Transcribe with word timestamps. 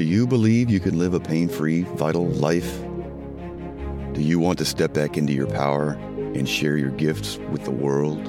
Do 0.00 0.06
you 0.06 0.26
believe 0.26 0.70
you 0.70 0.80
can 0.80 0.98
live 0.98 1.12
a 1.12 1.20
pain-free, 1.20 1.82
vital 1.82 2.26
life? 2.26 2.80
Do 4.14 4.22
you 4.22 4.38
want 4.38 4.56
to 4.60 4.64
step 4.64 4.94
back 4.94 5.18
into 5.18 5.34
your 5.34 5.46
power 5.46 5.90
and 6.34 6.48
share 6.48 6.78
your 6.78 6.88
gifts 6.92 7.36
with 7.50 7.64
the 7.64 7.70
world? 7.70 8.26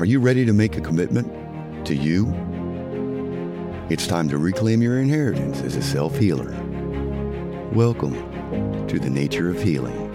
Are 0.00 0.04
you 0.04 0.18
ready 0.18 0.44
to 0.44 0.52
make 0.52 0.76
a 0.76 0.80
commitment 0.80 1.86
to 1.86 1.94
you? 1.94 2.34
It's 3.90 4.08
time 4.08 4.28
to 4.28 4.36
reclaim 4.36 4.82
your 4.82 4.98
inheritance 4.98 5.60
as 5.60 5.76
a 5.76 5.82
self-healer. 5.82 6.50
Welcome 7.72 8.14
to 8.88 8.98
the 8.98 9.10
Nature 9.10 9.50
of 9.50 9.62
Healing. 9.62 10.10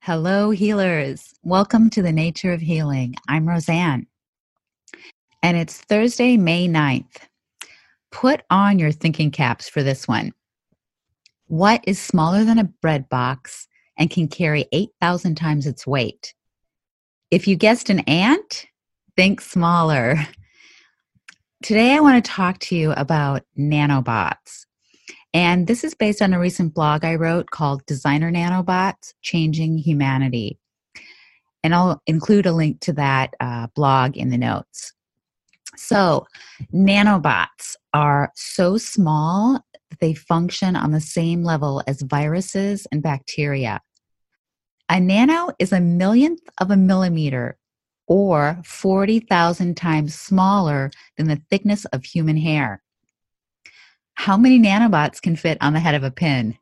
Hello, 0.00 0.50
healers. 0.50 1.34
Welcome 1.44 1.88
to 1.90 2.02
the 2.02 2.10
Nature 2.10 2.52
of 2.52 2.60
Healing. 2.60 3.14
I'm 3.28 3.48
Roseanne. 3.48 4.08
And 5.40 5.56
it's 5.56 5.78
Thursday, 5.78 6.36
May 6.36 6.66
9th. 6.66 7.28
Put 8.14 8.42
on 8.48 8.78
your 8.78 8.92
thinking 8.92 9.32
caps 9.32 9.68
for 9.68 9.82
this 9.82 10.06
one. 10.06 10.32
What 11.48 11.82
is 11.84 11.98
smaller 11.98 12.44
than 12.44 12.58
a 12.58 12.70
bread 12.80 13.08
box 13.08 13.66
and 13.98 14.08
can 14.08 14.28
carry 14.28 14.66
8,000 14.70 15.34
times 15.34 15.66
its 15.66 15.84
weight? 15.84 16.32
If 17.32 17.48
you 17.48 17.56
guessed 17.56 17.90
an 17.90 17.98
ant, 18.00 18.66
think 19.16 19.40
smaller. 19.40 20.28
Today, 21.64 21.92
I 21.92 21.98
want 21.98 22.24
to 22.24 22.30
talk 22.30 22.60
to 22.60 22.76
you 22.76 22.92
about 22.92 23.42
nanobots. 23.58 24.64
And 25.34 25.66
this 25.66 25.82
is 25.82 25.96
based 25.96 26.22
on 26.22 26.32
a 26.32 26.38
recent 26.38 26.72
blog 26.72 27.04
I 27.04 27.16
wrote 27.16 27.50
called 27.50 27.84
Designer 27.86 28.30
Nanobots 28.30 29.12
Changing 29.22 29.76
Humanity. 29.76 30.60
And 31.64 31.74
I'll 31.74 32.00
include 32.06 32.46
a 32.46 32.52
link 32.52 32.78
to 32.82 32.92
that 32.92 33.34
uh, 33.40 33.66
blog 33.74 34.16
in 34.16 34.30
the 34.30 34.38
notes. 34.38 34.92
So, 35.76 36.26
nanobots 36.72 37.76
are 37.92 38.32
so 38.34 38.76
small 38.78 39.60
that 39.90 40.00
they 40.00 40.14
function 40.14 40.76
on 40.76 40.92
the 40.92 41.00
same 41.00 41.42
level 41.42 41.82
as 41.86 42.02
viruses 42.02 42.86
and 42.92 43.02
bacteria. 43.02 43.80
A 44.88 45.00
nano 45.00 45.50
is 45.58 45.72
a 45.72 45.80
millionth 45.80 46.42
of 46.60 46.70
a 46.70 46.76
millimeter 46.76 47.58
or 48.06 48.60
40,000 48.64 49.76
times 49.76 50.14
smaller 50.14 50.90
than 51.16 51.26
the 51.26 51.40
thickness 51.50 51.84
of 51.86 52.04
human 52.04 52.36
hair. 52.36 52.82
How 54.14 54.36
many 54.36 54.60
nanobots 54.60 55.20
can 55.20 55.36
fit 55.36 55.58
on 55.60 55.72
the 55.72 55.80
head 55.80 55.94
of 55.94 56.04
a 56.04 56.10
pin? 56.10 56.56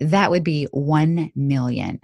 That 0.00 0.30
would 0.30 0.44
be 0.44 0.66
1 0.70 1.32
million. 1.34 2.00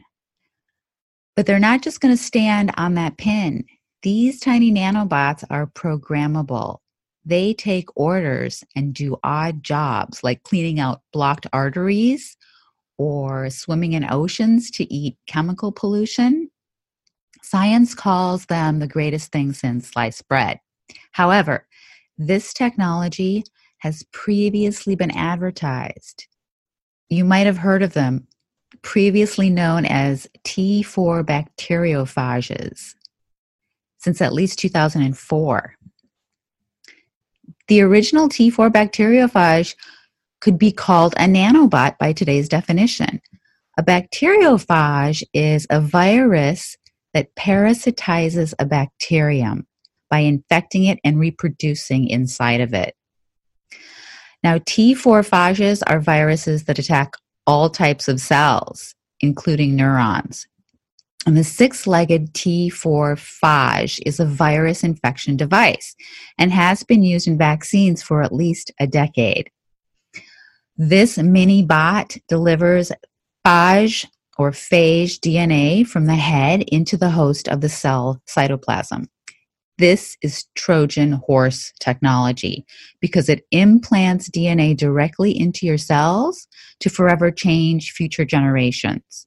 But 1.36 1.46
they're 1.46 1.58
not 1.58 1.82
just 1.82 2.00
going 2.00 2.16
to 2.16 2.22
stand 2.22 2.72
on 2.76 2.94
that 2.94 3.16
pin. 3.16 3.64
These 4.04 4.38
tiny 4.38 4.70
nanobots 4.70 5.44
are 5.48 5.66
programmable. 5.66 6.80
They 7.24 7.54
take 7.54 7.88
orders 7.96 8.62
and 8.76 8.92
do 8.92 9.16
odd 9.24 9.62
jobs 9.62 10.22
like 10.22 10.42
cleaning 10.42 10.78
out 10.78 11.00
blocked 11.10 11.46
arteries 11.54 12.36
or 12.98 13.48
swimming 13.48 13.94
in 13.94 14.06
oceans 14.10 14.70
to 14.72 14.92
eat 14.92 15.16
chemical 15.26 15.72
pollution. 15.72 16.50
Science 17.40 17.94
calls 17.94 18.44
them 18.44 18.78
the 18.78 18.86
greatest 18.86 19.32
thing 19.32 19.54
since 19.54 19.88
sliced 19.88 20.28
bread. 20.28 20.60
However, 21.12 21.66
this 22.18 22.52
technology 22.52 23.42
has 23.78 24.04
previously 24.12 24.94
been 24.96 25.12
advertised. 25.12 26.26
You 27.08 27.24
might 27.24 27.46
have 27.46 27.56
heard 27.56 27.82
of 27.82 27.94
them, 27.94 28.26
previously 28.82 29.48
known 29.48 29.86
as 29.86 30.28
T4 30.44 31.24
bacteriophages, 31.24 32.94
since 34.04 34.20
at 34.20 34.34
least 34.34 34.58
2004. 34.58 35.76
The 37.68 37.80
original 37.80 38.28
T4 38.28 38.70
bacteriophage 38.70 39.74
could 40.42 40.58
be 40.58 40.70
called 40.70 41.14
a 41.14 41.24
nanobot 41.24 41.96
by 41.96 42.12
today's 42.12 42.50
definition. 42.50 43.22
A 43.78 43.82
bacteriophage 43.82 45.22
is 45.32 45.66
a 45.70 45.80
virus 45.80 46.76
that 47.14 47.34
parasitizes 47.34 48.52
a 48.58 48.66
bacterium 48.66 49.66
by 50.10 50.18
infecting 50.18 50.84
it 50.84 50.98
and 51.02 51.18
reproducing 51.18 52.06
inside 52.08 52.60
of 52.60 52.74
it. 52.74 52.94
Now, 54.42 54.58
T4 54.58 55.26
phages 55.26 55.82
are 55.86 55.98
viruses 55.98 56.64
that 56.64 56.78
attack 56.78 57.14
all 57.46 57.70
types 57.70 58.06
of 58.08 58.20
cells, 58.20 58.94
including 59.20 59.74
neurons. 59.74 60.46
And 61.26 61.36
the 61.36 61.44
six 61.44 61.86
legged 61.86 62.34
T4 62.34 63.16
phage 63.16 63.98
is 64.04 64.20
a 64.20 64.26
virus 64.26 64.84
infection 64.84 65.36
device 65.36 65.96
and 66.36 66.52
has 66.52 66.82
been 66.82 67.02
used 67.02 67.26
in 67.26 67.38
vaccines 67.38 68.02
for 68.02 68.22
at 68.22 68.32
least 68.32 68.70
a 68.78 68.86
decade. 68.86 69.50
This 70.76 71.16
mini 71.16 71.62
bot 71.62 72.16
delivers 72.28 72.92
phage 73.46 74.06
or 74.36 74.50
phage 74.50 75.18
DNA 75.20 75.86
from 75.86 76.06
the 76.06 76.14
head 76.14 76.62
into 76.64 76.96
the 76.96 77.10
host 77.10 77.48
of 77.48 77.60
the 77.60 77.68
cell 77.68 78.20
cytoplasm. 78.26 79.06
This 79.78 80.16
is 80.22 80.44
Trojan 80.54 81.12
horse 81.12 81.72
technology 81.80 82.66
because 83.00 83.28
it 83.28 83.44
implants 83.50 84.28
DNA 84.28 84.76
directly 84.76 85.38
into 85.38 85.66
your 85.66 85.78
cells 85.78 86.46
to 86.80 86.90
forever 86.90 87.30
change 87.30 87.92
future 87.92 88.24
generations. 88.24 89.26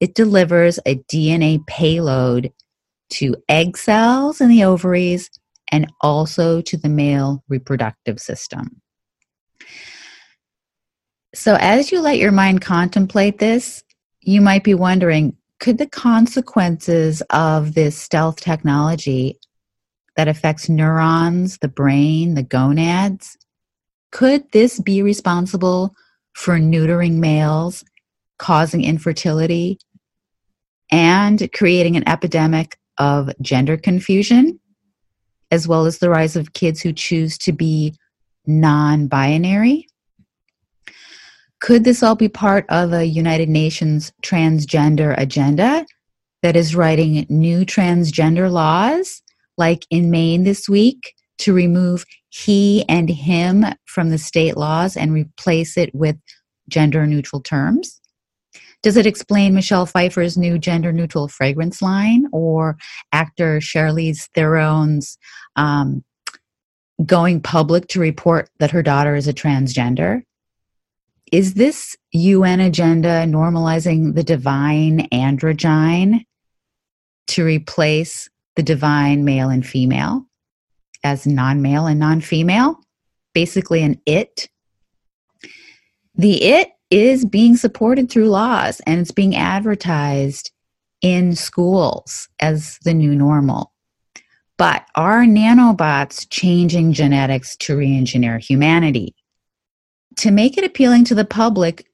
It 0.00 0.14
delivers 0.14 0.78
a 0.86 0.96
DNA 1.12 1.64
payload 1.66 2.52
to 3.10 3.36
egg 3.48 3.76
cells 3.76 4.40
in 4.40 4.48
the 4.48 4.64
ovaries 4.64 5.30
and 5.70 5.90
also 6.00 6.60
to 6.62 6.76
the 6.76 6.88
male 6.88 7.44
reproductive 7.48 8.18
system. 8.18 8.80
So, 11.34 11.56
as 11.60 11.92
you 11.92 12.00
let 12.00 12.18
your 12.18 12.32
mind 12.32 12.60
contemplate 12.60 13.38
this, 13.38 13.84
you 14.20 14.40
might 14.40 14.64
be 14.64 14.74
wondering 14.74 15.36
could 15.60 15.78
the 15.78 15.86
consequences 15.86 17.22
of 17.30 17.74
this 17.74 17.96
stealth 17.96 18.36
technology 18.40 19.38
that 20.16 20.26
affects 20.26 20.68
neurons, 20.68 21.58
the 21.58 21.68
brain, 21.68 22.34
the 22.34 22.42
gonads. 22.42 23.36
Could 24.10 24.50
this 24.52 24.80
be 24.80 25.02
responsible 25.02 25.94
for 26.32 26.58
neutering 26.58 27.16
males, 27.16 27.84
causing 28.38 28.82
infertility, 28.82 29.78
and 30.90 31.48
creating 31.52 31.96
an 31.96 32.08
epidemic 32.08 32.78
of 32.98 33.30
gender 33.40 33.76
confusion, 33.76 34.60
as 35.50 35.66
well 35.66 35.86
as 35.86 35.98
the 35.98 36.10
rise 36.10 36.36
of 36.36 36.52
kids 36.52 36.80
who 36.80 36.92
choose 36.92 37.38
to 37.38 37.52
be 37.52 37.94
non 38.46 39.06
binary? 39.06 39.86
Could 41.60 41.84
this 41.84 42.02
all 42.02 42.14
be 42.14 42.28
part 42.28 42.64
of 42.70 42.92
a 42.92 43.04
United 43.04 43.48
Nations 43.48 44.12
transgender 44.22 45.14
agenda 45.18 45.84
that 46.42 46.56
is 46.56 46.74
writing 46.74 47.26
new 47.28 47.66
transgender 47.66 48.50
laws 48.50 49.22
like 49.58 49.86
in 49.90 50.10
Maine 50.10 50.44
this 50.44 50.68
week, 50.68 51.14
to 51.38 51.52
remove 51.52 52.04
he 52.30 52.84
and 52.88 53.08
him 53.08 53.64
from 53.84 54.10
the 54.10 54.18
state 54.18 54.56
laws 54.56 54.96
and 54.96 55.12
replace 55.12 55.76
it 55.76 55.94
with 55.94 56.16
gender 56.68 57.06
neutral 57.06 57.42
terms? 57.42 57.99
Does 58.82 58.96
it 58.96 59.06
explain 59.06 59.54
Michelle 59.54 59.86
Pfeiffer's 59.86 60.38
new 60.38 60.58
gender 60.58 60.92
neutral 60.92 61.28
fragrance 61.28 61.82
line 61.82 62.26
or 62.32 62.78
actor 63.12 63.58
Charlize 63.58 64.28
Theron's 64.34 65.18
um, 65.56 66.02
going 67.04 67.40
public 67.40 67.88
to 67.88 68.00
report 68.00 68.48
that 68.58 68.70
her 68.70 68.82
daughter 68.82 69.14
is 69.14 69.28
a 69.28 69.34
transgender? 69.34 70.22
Is 71.30 71.54
this 71.54 71.96
UN 72.12 72.60
agenda 72.60 73.24
normalizing 73.26 74.14
the 74.14 74.24
divine 74.24 75.08
androgyne 75.12 76.24
to 77.28 77.44
replace 77.44 78.28
the 78.56 78.62
divine 78.62 79.24
male 79.24 79.48
and 79.48 79.64
female 79.64 80.26
as 81.04 81.26
non 81.26 81.62
male 81.62 81.86
and 81.86 82.00
non 82.00 82.20
female, 82.20 82.78
basically 83.34 83.82
an 83.82 84.00
it. 84.04 84.48
The 86.14 86.42
it 86.42 86.68
is 86.90 87.24
being 87.24 87.56
supported 87.56 88.10
through 88.10 88.28
laws 88.28 88.80
and 88.86 89.00
it's 89.00 89.12
being 89.12 89.36
advertised 89.36 90.50
in 91.02 91.34
schools 91.34 92.28
as 92.40 92.78
the 92.84 92.94
new 92.94 93.14
normal. 93.14 93.72
But 94.58 94.84
are 94.94 95.22
nanobots 95.22 96.26
changing 96.28 96.92
genetics 96.92 97.56
to 97.58 97.76
re 97.76 97.96
engineer 97.96 98.38
humanity? 98.38 99.14
To 100.16 100.30
make 100.30 100.58
it 100.58 100.64
appealing 100.64 101.04
to 101.04 101.14
the 101.14 101.24
public, 101.24 101.86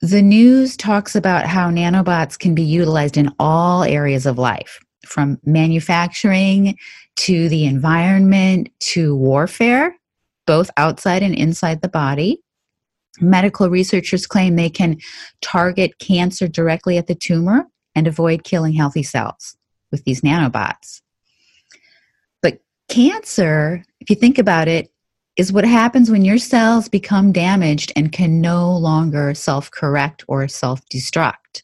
the 0.00 0.22
news 0.22 0.76
talks 0.76 1.16
about 1.16 1.46
how 1.46 1.70
nanobots 1.70 2.38
can 2.38 2.54
be 2.54 2.62
utilized 2.62 3.16
in 3.16 3.32
all 3.40 3.82
areas 3.82 4.26
of 4.26 4.38
life, 4.38 4.78
from 5.04 5.40
manufacturing 5.44 6.76
to 7.16 7.48
the 7.48 7.64
environment 7.64 8.68
to 8.80 9.16
warfare, 9.16 9.96
both 10.46 10.70
outside 10.76 11.22
and 11.22 11.34
inside 11.34 11.82
the 11.82 11.88
body. 11.88 12.43
Medical 13.20 13.70
researchers 13.70 14.26
claim 14.26 14.56
they 14.56 14.70
can 14.70 14.98
target 15.40 15.98
cancer 15.98 16.48
directly 16.48 16.98
at 16.98 17.06
the 17.06 17.14
tumor 17.14 17.66
and 17.94 18.06
avoid 18.06 18.44
killing 18.44 18.72
healthy 18.72 19.02
cells 19.02 19.56
with 19.90 20.04
these 20.04 20.22
nanobots. 20.22 21.00
But 22.42 22.60
cancer, 22.88 23.84
if 24.00 24.10
you 24.10 24.16
think 24.16 24.38
about 24.38 24.68
it, 24.68 24.90
is 25.36 25.52
what 25.52 25.64
happens 25.64 26.10
when 26.10 26.24
your 26.24 26.38
cells 26.38 26.88
become 26.88 27.32
damaged 27.32 27.92
and 27.96 28.12
can 28.12 28.40
no 28.40 28.76
longer 28.76 29.34
self 29.34 29.70
correct 29.70 30.24
or 30.28 30.46
self 30.48 30.80
destruct. 30.88 31.62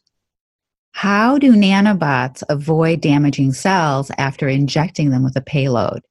How 0.93 1.37
do 1.37 1.53
nanobots 1.53 2.43
avoid 2.49 3.01
damaging 3.01 3.53
cells 3.53 4.11
after 4.17 4.47
injecting 4.47 5.09
them 5.09 5.23
with 5.23 5.35
a 5.37 5.41
payload? 5.41 6.01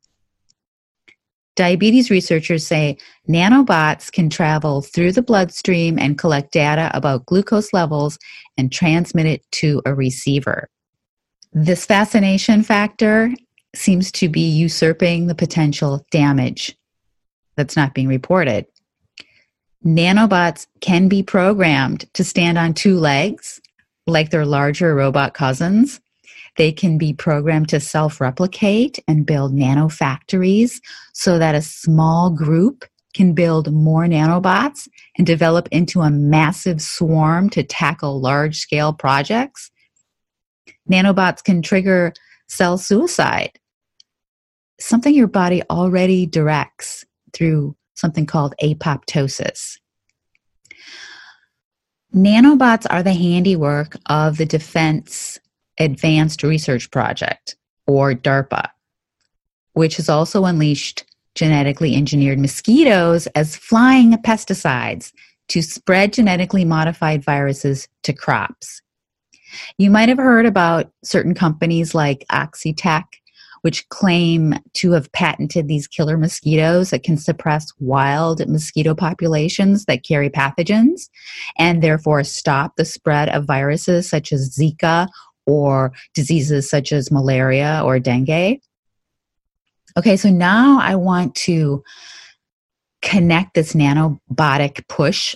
Diabetes 1.61 2.11
researchers 2.11 2.67
say 2.67 2.97
nanobots 3.29 4.11
can 4.11 4.31
travel 4.31 4.81
through 4.81 5.13
the 5.13 5.21
bloodstream 5.21 5.99
and 5.99 6.17
collect 6.17 6.53
data 6.53 6.91
about 6.95 7.27
glucose 7.27 7.75
levels 7.75 8.19
and 8.57 8.73
transmit 8.73 9.27
it 9.27 9.43
to 9.53 9.83
a 9.85 9.95
receiver. 9.95 10.71
This 11.53 11.85
fascination 11.85 12.63
factor 12.63 13.35
seems 13.75 14.11
to 14.13 14.31
be 14.31 14.41
usurping 14.41 15.27
the 15.27 15.35
potential 15.35 16.03
damage 16.11 16.75
that's 17.57 17.77
not 17.77 17.93
being 17.93 18.09
reported. 18.09 18.65
Nanobots 19.85 20.67
can 20.81 21.09
be 21.09 21.23
programmed 21.23 22.11
to 22.15 22.25
stand 22.25 22.57
on 22.57 22.73
two 22.73 22.99
legs, 22.99 23.61
like 24.07 24.31
their 24.31 24.47
larger 24.47 24.95
robot 24.95 25.35
cousins. 25.35 26.01
They 26.61 26.73
can 26.73 26.99
be 26.99 27.15
programmed 27.15 27.71
to 27.71 27.81
self 27.81 28.21
replicate 28.21 28.99
and 29.09 29.25
build 29.25 29.55
nanofactories 29.55 30.83
so 31.15 31.39
that 31.39 31.55
a 31.55 31.63
small 31.63 32.29
group 32.29 32.85
can 33.15 33.33
build 33.33 33.73
more 33.73 34.05
nanobots 34.05 34.87
and 35.17 35.27
develop 35.27 35.71
into 35.73 36.03
a 36.03 36.11
massive 36.11 36.83
swarm 36.83 37.49
to 37.49 37.63
tackle 37.63 38.21
large 38.21 38.59
scale 38.59 38.93
projects. 38.93 39.71
Nanobots 40.87 41.43
can 41.43 41.63
trigger 41.63 42.13
cell 42.47 42.77
suicide, 42.77 43.59
something 44.79 45.15
your 45.15 45.29
body 45.29 45.63
already 45.71 46.27
directs 46.27 47.07
through 47.33 47.75
something 47.95 48.27
called 48.27 48.55
apoptosis. 48.63 49.79
Nanobots 52.15 52.85
are 52.91 53.03
the 53.03 53.15
handiwork 53.15 53.97
of 54.11 54.37
the 54.37 54.45
Defense 54.45 55.41
Advanced 55.81 56.43
Research 56.43 56.91
Project, 56.91 57.57
or 57.87 58.15
DARPA, 58.15 58.69
which 59.73 59.97
has 59.97 60.09
also 60.09 60.45
unleashed 60.45 61.05
genetically 61.35 61.95
engineered 61.95 62.39
mosquitoes 62.39 63.27
as 63.29 63.57
flying 63.57 64.13
pesticides 64.19 65.13
to 65.49 65.63
spread 65.63 66.13
genetically 66.13 66.65
modified 66.65 67.25
viruses 67.25 67.89
to 68.03 68.13
crops. 68.13 68.83
You 69.79 69.91
might 69.91 70.09
have 70.09 70.19
heard 70.19 70.47
about 70.47 70.93
certain 71.03 71.35
companies 71.35 71.95
like 71.95 72.25
Oxitec 72.31 73.05
which 73.63 73.89
claim 73.89 74.55
to 74.75 74.93
have 74.93 75.13
patented 75.13 75.69
these 75.69 75.87
killer 75.87 76.17
mosquitoes 76.17 76.91
that 76.91 77.03
can 77.03 77.17
suppress 77.17 77.73
wild 77.79 78.47
mosquito 78.49 78.95
populations 78.95 79.85
that 79.85 80.05
carry 80.05 80.31
pathogens 80.31 81.09
and 81.59 81.83
therefore 81.83 82.25
stop 82.25 82.77
the 82.77 82.85
spread 82.85 83.29
of 83.31 83.45
viruses 83.45 84.09
such 84.09 84.33
as 84.33 84.57
Zika 84.57 85.09
or 85.51 85.93
diseases 86.15 86.71
such 86.71 86.93
as 86.93 87.11
malaria 87.11 87.83
or 87.85 87.99
dengue. 87.99 88.61
Okay, 89.99 90.17
so 90.17 90.31
now 90.31 90.79
I 90.81 90.95
want 90.95 91.35
to 91.47 91.83
connect 93.03 93.55
this 93.55 93.73
nanobotic 93.73 94.87
push 94.89 95.35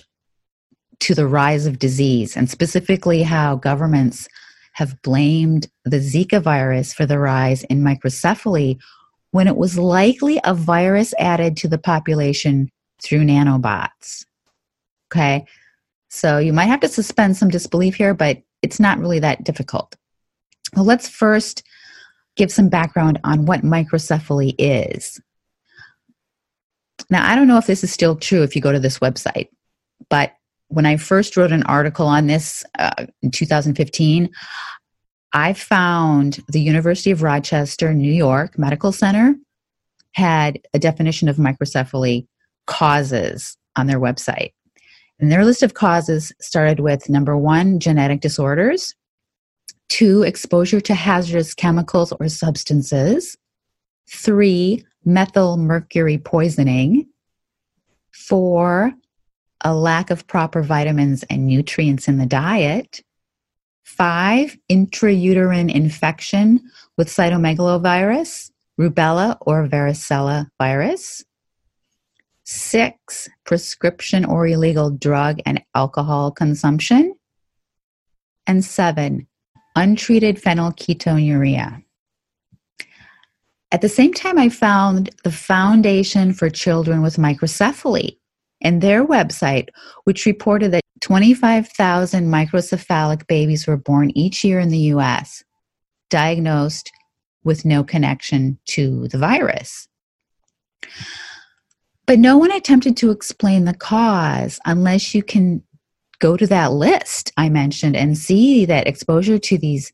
to 1.01 1.13
the 1.13 1.27
rise 1.27 1.65
of 1.65 1.79
disease 1.79 2.37
and 2.37 2.49
specifically 2.49 3.23
how 3.23 3.55
governments 3.55 4.29
have 4.73 5.01
blamed 5.01 5.67
the 5.83 5.97
Zika 5.97 6.41
virus 6.41 6.93
for 6.93 7.05
the 7.05 7.19
rise 7.19 7.63
in 7.63 7.81
microcephaly 7.81 8.77
when 9.31 9.47
it 9.47 9.57
was 9.57 9.77
likely 9.77 10.39
a 10.45 10.53
virus 10.53 11.13
added 11.19 11.57
to 11.57 11.67
the 11.67 11.77
population 11.77 12.69
through 13.01 13.25
nanobots. 13.25 14.25
Okay, 15.11 15.45
so 16.09 16.37
you 16.37 16.53
might 16.53 16.65
have 16.65 16.79
to 16.79 16.87
suspend 16.87 17.35
some 17.35 17.49
disbelief 17.49 17.95
here, 17.95 18.13
but 18.13 18.41
it's 18.61 18.79
not 18.79 18.99
really 18.99 19.19
that 19.19 19.43
difficult. 19.43 19.95
Well, 20.75 20.85
let's 20.85 21.07
first 21.07 21.63
give 22.35 22.51
some 22.51 22.69
background 22.69 23.19
on 23.23 23.45
what 23.45 23.61
microcephaly 23.61 24.55
is. 24.57 25.21
Now, 27.09 27.29
I 27.29 27.35
don't 27.35 27.47
know 27.47 27.57
if 27.57 27.67
this 27.67 27.83
is 27.83 27.91
still 27.91 28.15
true 28.15 28.43
if 28.43 28.55
you 28.55 28.61
go 28.61 28.71
to 28.71 28.79
this 28.79 28.99
website, 28.99 29.49
but 30.09 30.33
when 30.69 30.85
I 30.85 30.97
first 30.97 31.37
wrote 31.37 31.51
an 31.51 31.63
article 31.63 32.07
on 32.07 32.27
this 32.27 32.63
uh, 32.79 33.05
in 33.21 33.31
2015, 33.31 34.29
I 35.33 35.53
found 35.53 36.43
the 36.47 36.61
University 36.61 37.11
of 37.11 37.21
Rochester, 37.21 37.93
New 37.93 38.11
York 38.11 38.57
Medical 38.57 38.91
Center 38.91 39.35
had 40.13 40.59
a 40.73 40.79
definition 40.79 41.27
of 41.27 41.35
microcephaly 41.35 42.25
causes 42.67 43.57
on 43.75 43.87
their 43.87 43.99
website. 43.99 44.53
And 45.19 45.31
their 45.31 45.45
list 45.45 45.61
of 45.61 45.73
causes 45.73 46.31
started 46.41 46.79
with 46.79 47.09
number 47.09 47.37
one, 47.37 47.79
genetic 47.79 48.21
disorders, 48.21 48.93
two, 49.89 50.23
exposure 50.23 50.81
to 50.81 50.93
hazardous 50.93 51.53
chemicals 51.53 52.11
or 52.19 52.29
substances, 52.29 53.37
three, 54.07 54.83
methyl 55.05 55.57
mercury 55.57 56.17
poisoning, 56.17 57.07
four, 58.11 58.93
a 59.61 59.73
lack 59.73 60.09
of 60.09 60.27
proper 60.27 60.61
vitamins 60.61 61.23
and 61.23 61.47
nutrients 61.47 62.07
in 62.07 62.17
the 62.17 62.25
diet. 62.25 63.01
Five, 63.83 64.57
intrauterine 64.69 65.73
infection 65.73 66.59
with 66.97 67.07
cytomegalovirus, 67.07 68.51
rubella 68.79 69.37
or 69.41 69.67
varicella 69.67 70.47
virus. 70.59 71.23
Six, 72.43 73.29
prescription 73.43 74.25
or 74.25 74.45
illegal 74.45 74.91
drug 74.91 75.39
and 75.45 75.63
alcohol 75.73 76.31
consumption. 76.31 77.15
And 78.45 78.63
seven, 78.63 79.27
untreated 79.75 80.41
phenylketonuria. 80.41 81.83
At 83.71 83.81
the 83.81 83.89
same 83.89 84.13
time, 84.13 84.37
I 84.37 84.49
found 84.49 85.09
the 85.23 85.31
Foundation 85.31 86.33
for 86.33 86.49
Children 86.49 87.01
with 87.01 87.17
Microcephaly 87.17 88.17
and 88.61 88.81
their 88.81 89.05
website, 89.05 89.69
which 90.05 90.25
reported 90.25 90.71
that 90.71 90.81
25,000 91.01 92.27
microcephalic 92.27 93.27
babies 93.27 93.67
were 93.67 93.77
born 93.77 94.11
each 94.11 94.43
year 94.43 94.59
in 94.59 94.69
the 94.69 94.77
US, 94.93 95.43
diagnosed 96.09 96.91
with 97.43 97.65
no 97.65 97.83
connection 97.83 98.57
to 98.67 99.07
the 99.09 99.17
virus. 99.17 99.87
But 102.05 102.19
no 102.19 102.37
one 102.37 102.51
attempted 102.51 102.95
to 102.97 103.11
explain 103.11 103.65
the 103.65 103.73
cause 103.73 104.59
unless 104.65 105.13
you 105.13 105.23
can 105.23 105.63
go 106.19 106.37
to 106.37 106.47
that 106.47 106.71
list 106.71 107.31
I 107.37 107.49
mentioned 107.49 107.95
and 107.95 108.17
see 108.17 108.65
that 108.65 108.87
exposure 108.87 109.39
to 109.39 109.57
these 109.57 109.91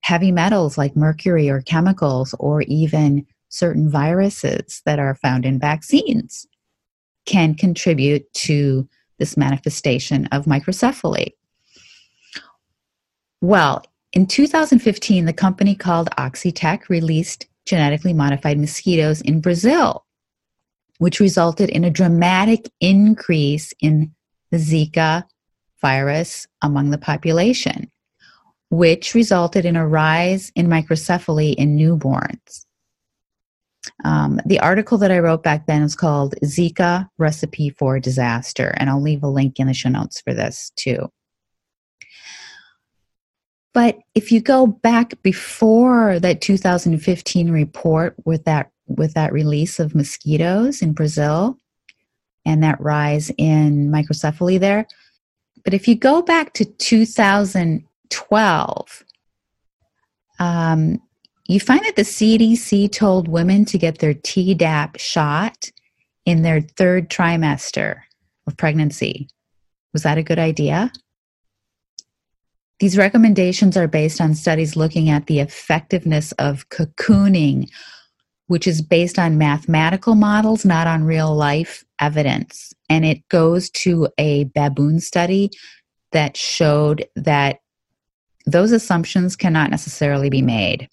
heavy 0.00 0.32
metals 0.32 0.78
like 0.78 0.96
mercury 0.96 1.48
or 1.48 1.60
chemicals 1.62 2.34
or 2.38 2.62
even 2.62 3.26
certain 3.48 3.90
viruses 3.90 4.82
that 4.84 4.98
are 4.98 5.14
found 5.14 5.44
in 5.44 5.58
vaccines 5.58 6.46
can 7.26 7.54
contribute 7.54 8.32
to 8.32 8.88
this 9.18 9.36
manifestation 9.36 10.26
of 10.26 10.46
microcephaly. 10.46 11.32
Well, 13.40 13.84
in 14.12 14.26
2015, 14.26 15.26
the 15.26 15.32
company 15.32 15.74
called 15.74 16.08
Oxitec 16.16 16.88
released 16.88 17.46
genetically 17.66 18.14
modified 18.14 18.58
mosquitoes 18.58 19.20
in 19.20 19.40
Brazil, 19.40 20.06
which 20.98 21.20
resulted 21.20 21.68
in 21.68 21.84
a 21.84 21.90
dramatic 21.90 22.70
increase 22.80 23.74
in 23.80 24.14
the 24.50 24.56
Zika 24.56 25.24
virus 25.80 26.46
among 26.62 26.90
the 26.90 26.98
population, 26.98 27.90
which 28.70 29.14
resulted 29.14 29.64
in 29.64 29.76
a 29.76 29.86
rise 29.86 30.50
in 30.54 30.66
microcephaly 30.68 31.54
in 31.54 31.76
newborns. 31.76 32.64
Um, 34.04 34.40
the 34.44 34.60
article 34.60 34.98
that 34.98 35.10
I 35.10 35.18
wrote 35.18 35.42
back 35.42 35.66
then 35.66 35.82
is 35.82 35.94
called 35.94 36.34
Zika 36.44 37.08
Recipe 37.18 37.70
for 37.70 37.98
Disaster, 37.98 38.74
and 38.76 38.90
I'll 38.90 39.00
leave 39.00 39.22
a 39.22 39.28
link 39.28 39.58
in 39.58 39.66
the 39.66 39.74
show 39.74 39.88
notes 39.88 40.20
for 40.20 40.34
this 40.34 40.70
too. 40.76 41.10
But 43.74 43.98
if 44.14 44.32
you 44.32 44.40
go 44.40 44.66
back 44.66 45.20
before 45.22 46.18
that 46.20 46.40
2015 46.40 47.50
report 47.50 48.14
with 48.24 48.44
that 48.44 48.70
with 48.86 49.14
that 49.14 49.32
release 49.32 49.78
of 49.78 49.94
mosquitoes 49.94 50.80
in 50.80 50.94
Brazil 50.94 51.58
and 52.46 52.62
that 52.62 52.80
rise 52.80 53.30
in 53.36 53.90
microcephaly 53.90 54.58
there, 54.58 54.86
but 55.64 55.74
if 55.74 55.88
you 55.88 55.94
go 55.94 56.22
back 56.22 56.54
to 56.54 56.64
2012, 56.64 59.04
um, 60.38 61.02
you 61.48 61.60
find 61.60 61.84
that 61.84 61.96
the 61.96 62.02
CDC 62.02 62.90
told 62.92 63.28
women 63.28 63.64
to 63.66 63.78
get 63.78 63.98
their 63.98 64.14
Tdap 64.14 64.98
shot 64.98 65.70
in 66.24 66.42
their 66.42 66.60
third 66.60 67.08
trimester 67.08 68.00
of 68.46 68.56
pregnancy. 68.56 69.28
Was 69.92 70.02
that 70.02 70.18
a 70.18 70.22
good 70.22 70.38
idea? 70.38 70.92
These 72.80 72.98
recommendations 72.98 73.76
are 73.76 73.88
based 73.88 74.20
on 74.20 74.34
studies 74.34 74.76
looking 74.76 75.10
at 75.10 75.26
the 75.26 75.40
effectiveness 75.40 76.30
of 76.32 76.68
cocooning, 76.68 77.68
which 78.48 78.66
is 78.66 78.82
based 78.82 79.18
on 79.18 79.38
mathematical 79.38 80.14
models, 80.14 80.64
not 80.64 80.86
on 80.86 81.04
real 81.04 81.34
life 81.34 81.84
evidence. 82.00 82.74
And 82.90 83.04
it 83.04 83.26
goes 83.28 83.70
to 83.70 84.08
a 84.18 84.44
baboon 84.44 85.00
study 85.00 85.50
that 86.12 86.36
showed 86.36 87.06
that 87.14 87.60
those 88.46 88.72
assumptions 88.72 89.36
cannot 89.36 89.70
necessarily 89.70 90.30
be 90.30 90.42
made. 90.42 90.88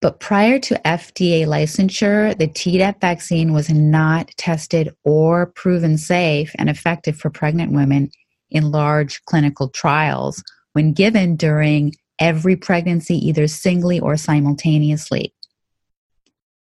But 0.00 0.20
prior 0.20 0.58
to 0.60 0.80
FDA 0.84 1.46
licensure, 1.46 2.36
the 2.38 2.48
Tdap 2.48 3.00
vaccine 3.00 3.52
was 3.52 3.70
not 3.70 4.30
tested 4.36 4.94
or 5.04 5.46
proven 5.46 5.98
safe 5.98 6.54
and 6.58 6.70
effective 6.70 7.16
for 7.16 7.30
pregnant 7.30 7.72
women 7.72 8.10
in 8.50 8.70
large 8.70 9.22
clinical 9.24 9.68
trials 9.68 10.42
when 10.72 10.92
given 10.92 11.36
during 11.36 11.94
every 12.18 12.56
pregnancy, 12.56 13.16
either 13.26 13.46
singly 13.46 14.00
or 14.00 14.16
simultaneously. 14.16 15.32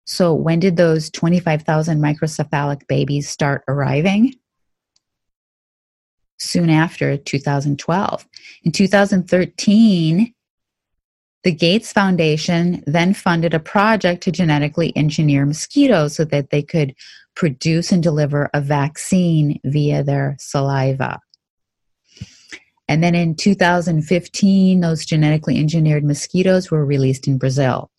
So, 0.04 0.32
when 0.32 0.58
did 0.58 0.76
those 0.76 1.10
25,000 1.10 2.00
microcephalic 2.00 2.86
babies 2.88 3.28
start 3.28 3.62
arriving? 3.68 4.34
Soon 6.38 6.70
after 6.70 7.16
2012. 7.16 8.26
In 8.62 8.72
2013, 8.72 10.34
the 11.44 11.52
Gates 11.52 11.92
Foundation 11.92 12.82
then 12.86 13.14
funded 13.14 13.54
a 13.54 13.60
project 13.60 14.22
to 14.24 14.32
genetically 14.32 14.96
engineer 14.96 15.46
mosquitoes 15.46 16.16
so 16.16 16.24
that 16.24 16.50
they 16.50 16.62
could 16.62 16.94
produce 17.36 17.92
and 17.92 18.02
deliver 18.02 18.50
a 18.52 18.60
vaccine 18.60 19.60
via 19.64 20.02
their 20.02 20.36
saliva. 20.40 21.20
And 22.88 23.02
then 23.02 23.14
in 23.14 23.34
2015, 23.34 24.80
those 24.80 25.04
genetically 25.04 25.58
engineered 25.58 26.04
mosquitoes 26.04 26.70
were 26.70 26.84
released 26.84 27.28
in 27.28 27.36
Brazil. 27.36 27.90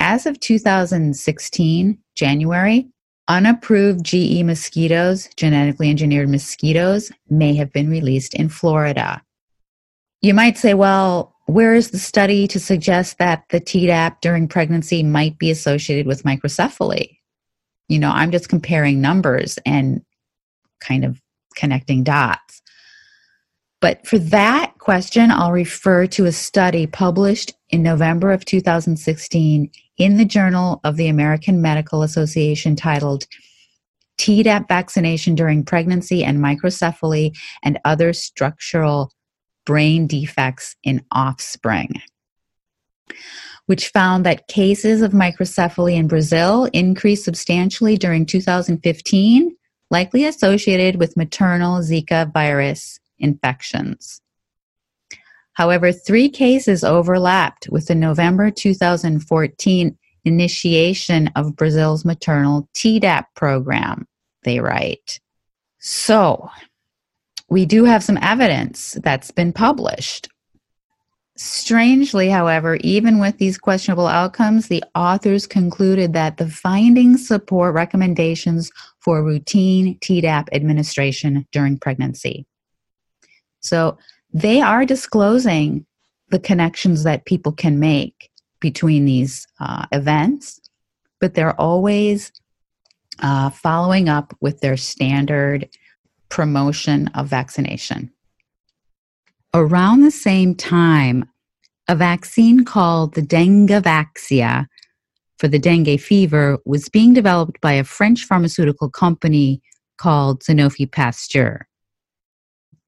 As 0.00 0.26
of 0.26 0.40
2016, 0.40 1.98
January, 2.14 2.88
unapproved 3.28 4.04
GE 4.04 4.42
mosquitoes, 4.42 5.28
genetically 5.36 5.90
engineered 5.90 6.28
mosquitoes, 6.28 7.12
may 7.28 7.54
have 7.54 7.72
been 7.72 7.90
released 7.90 8.34
in 8.34 8.48
Florida. 8.48 9.22
You 10.22 10.32
might 10.32 10.56
say, 10.56 10.74
well, 10.74 11.34
where 11.46 11.74
is 11.74 11.90
the 11.90 11.98
study 11.98 12.48
to 12.48 12.58
suggest 12.58 13.18
that 13.18 13.44
the 13.50 13.60
Tdap 13.60 14.20
during 14.20 14.48
pregnancy 14.48 15.02
might 15.02 15.38
be 15.38 15.50
associated 15.50 16.06
with 16.06 16.24
microcephaly? 16.24 17.18
You 17.88 17.98
know, 17.98 18.10
I'm 18.10 18.32
just 18.32 18.48
comparing 18.48 19.00
numbers 19.00 19.58
and 19.64 20.02
kind 20.80 21.04
of 21.04 21.20
connecting 21.54 22.02
dots. 22.02 22.62
But 23.80 24.06
for 24.06 24.18
that 24.18 24.74
question, 24.78 25.30
I'll 25.30 25.52
refer 25.52 26.06
to 26.08 26.24
a 26.24 26.32
study 26.32 26.86
published 26.86 27.52
in 27.68 27.82
November 27.82 28.32
of 28.32 28.44
2016 28.44 29.70
in 29.98 30.16
the 30.16 30.24
Journal 30.24 30.80
of 30.82 30.96
the 30.96 31.08
American 31.08 31.60
Medical 31.60 32.02
Association 32.02 32.74
titled 32.74 33.26
Tdap 34.18 34.68
Vaccination 34.68 35.34
During 35.34 35.62
Pregnancy 35.62 36.24
and 36.24 36.38
Microcephaly 36.38 37.36
and 37.62 37.78
Other 37.84 38.12
Structural 38.12 39.12
Brain 39.66 40.06
Defects 40.06 40.76
in 40.82 41.04
Offspring, 41.12 42.00
which 43.66 43.88
found 43.88 44.24
that 44.24 44.48
cases 44.48 45.02
of 45.02 45.12
microcephaly 45.12 45.96
in 45.96 46.08
Brazil 46.08 46.64
increased 46.72 47.24
substantially 47.24 47.98
during 47.98 48.24
2015, 48.24 49.54
likely 49.90 50.24
associated 50.24 50.98
with 50.98 51.16
maternal 51.16 51.80
Zika 51.80 52.32
virus 52.32 53.00
infections. 53.18 54.20
However, 55.52 55.90
three 55.90 56.28
cases 56.28 56.84
overlapped 56.84 57.68
with 57.70 57.86
the 57.86 57.94
November 57.94 58.50
2014 58.50 59.96
initiation 60.26 61.28
of 61.36 61.56
Brazil's 61.56 62.04
maternal 62.04 62.68
Tdap 62.74 63.24
program, 63.34 64.06
they 64.42 64.60
write. 64.60 65.20
So, 65.78 66.50
we 67.48 67.64
do 67.64 67.84
have 67.84 68.02
some 68.02 68.18
evidence 68.20 68.98
that's 69.02 69.30
been 69.30 69.52
published. 69.52 70.28
Strangely, 71.36 72.30
however, 72.30 72.76
even 72.76 73.18
with 73.18 73.38
these 73.38 73.58
questionable 73.58 74.06
outcomes, 74.06 74.68
the 74.68 74.82
authors 74.94 75.46
concluded 75.46 76.12
that 76.14 76.38
the 76.38 76.48
findings 76.48 77.28
support 77.28 77.74
recommendations 77.74 78.70
for 79.00 79.22
routine 79.22 79.98
Tdap 80.00 80.48
administration 80.52 81.46
during 81.52 81.78
pregnancy. 81.78 82.46
So 83.66 83.98
they 84.32 84.60
are 84.60 84.84
disclosing 84.84 85.86
the 86.30 86.38
connections 86.38 87.04
that 87.04 87.24
people 87.24 87.52
can 87.52 87.78
make 87.78 88.30
between 88.60 89.04
these 89.04 89.46
uh, 89.60 89.86
events, 89.92 90.60
but 91.20 91.34
they're 91.34 91.58
always 91.60 92.32
uh, 93.20 93.50
following 93.50 94.08
up 94.08 94.36
with 94.40 94.60
their 94.60 94.76
standard 94.76 95.68
promotion 96.28 97.08
of 97.08 97.28
vaccination. 97.28 98.10
Around 99.54 100.02
the 100.02 100.10
same 100.10 100.54
time, 100.54 101.24
a 101.88 101.94
vaccine 101.94 102.64
called 102.64 103.14
the 103.14 103.22
Dengvaxia 103.22 104.66
for 105.38 105.48
the 105.48 105.58
dengue 105.58 106.00
fever 106.00 106.58
was 106.64 106.88
being 106.88 107.12
developed 107.12 107.60
by 107.60 107.72
a 107.72 107.84
French 107.84 108.24
pharmaceutical 108.24 108.90
company 108.90 109.62
called 109.98 110.42
Sanofi 110.42 110.90
Pasteur. 110.90 111.65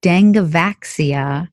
Dengvaxia 0.02 1.48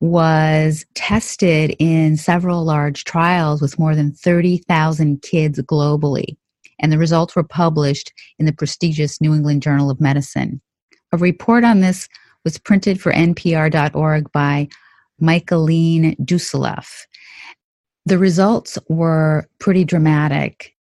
was 0.00 0.84
tested 0.94 1.74
in 1.78 2.16
several 2.16 2.64
large 2.64 3.04
trials 3.04 3.62
with 3.62 3.78
more 3.78 3.94
than 3.94 4.12
30,000 4.12 5.22
kids 5.22 5.58
globally, 5.60 6.36
and 6.78 6.92
the 6.92 6.98
results 6.98 7.34
were 7.34 7.44
published 7.44 8.12
in 8.38 8.46
the 8.46 8.52
prestigious 8.52 9.20
New 9.20 9.32
England 9.32 9.62
Journal 9.62 9.90
of 9.90 10.00
Medicine. 10.00 10.60
A 11.12 11.16
report 11.16 11.64
on 11.64 11.80
this 11.80 12.08
was 12.44 12.58
printed 12.58 13.00
for 13.00 13.12
NPR.org 13.12 14.30
by 14.32 14.68
Michaeleen 15.20 16.16
Doucleff. 16.16 17.06
The 18.04 18.18
results 18.18 18.78
were 18.88 19.48
pretty 19.58 19.84
dramatic. 19.84 20.73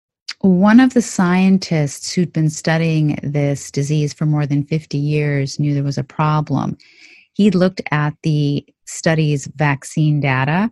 One 0.43 0.81
of 0.81 0.93
the 0.93 1.01
scientists 1.01 2.11
who'd 2.11 2.33
been 2.33 2.49
studying 2.49 3.17
this 3.23 3.71
disease 3.71 4.11
for 4.13 4.25
more 4.25 4.45
than 4.45 4.65
50 4.65 4.97
years 4.97 5.57
knew 5.57 5.73
there 5.73 5.85
was 5.85 5.97
a 5.97 6.03
problem. 6.03 6.77
He 7.31 7.49
looked 7.49 7.81
at 7.91 8.13
the 8.23 8.65
study's 8.85 9.47
vaccine 9.55 10.19
data 10.19 10.69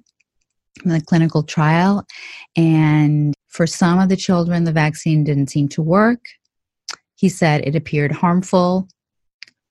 the 0.83 1.01
clinical 1.01 1.43
trial, 1.43 2.05
and 2.57 3.33
for 3.47 3.65
some 3.65 3.99
of 3.99 4.09
the 4.09 4.17
children, 4.17 4.65
the 4.65 4.73
vaccine 4.73 5.23
didn't 5.23 5.49
seem 5.49 5.69
to 5.69 5.81
work. 5.81 6.25
He 7.15 7.29
said 7.29 7.65
it 7.65 7.75
appeared 7.75 8.11
harmful. 8.11 8.89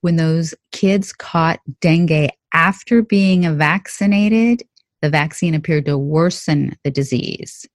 When 0.01 0.17
those 0.17 0.55
kids 0.73 1.13
caught 1.13 1.61
dengue 1.81 2.31
after 2.55 3.03
being 3.03 3.59
vaccinated, 3.59 4.63
the 5.03 5.11
vaccine 5.11 5.55
appeared 5.55 5.87
to 5.87 5.99
worsen 5.99 6.77
the 6.85 6.91
disease. 6.91 7.67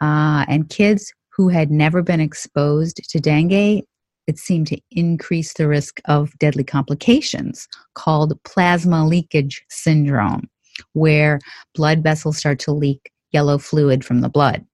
Uh, 0.00 0.44
and 0.48 0.68
kids 0.68 1.12
who 1.28 1.48
had 1.48 1.70
never 1.70 2.02
been 2.02 2.20
exposed 2.20 2.96
to 3.08 3.20
dengue, 3.20 3.84
it 4.26 4.38
seemed 4.38 4.66
to 4.68 4.80
increase 4.90 5.54
the 5.54 5.68
risk 5.68 6.00
of 6.06 6.36
deadly 6.38 6.64
complications 6.64 7.66
called 7.94 8.40
plasma 8.44 9.06
leakage 9.06 9.64
syndrome, 9.68 10.48
where 10.92 11.40
blood 11.74 12.02
vessels 12.02 12.38
start 12.38 12.58
to 12.60 12.72
leak 12.72 13.10
yellow 13.32 13.58
fluid 13.58 14.04
from 14.04 14.20
the 14.20 14.28
blood. 14.28 14.64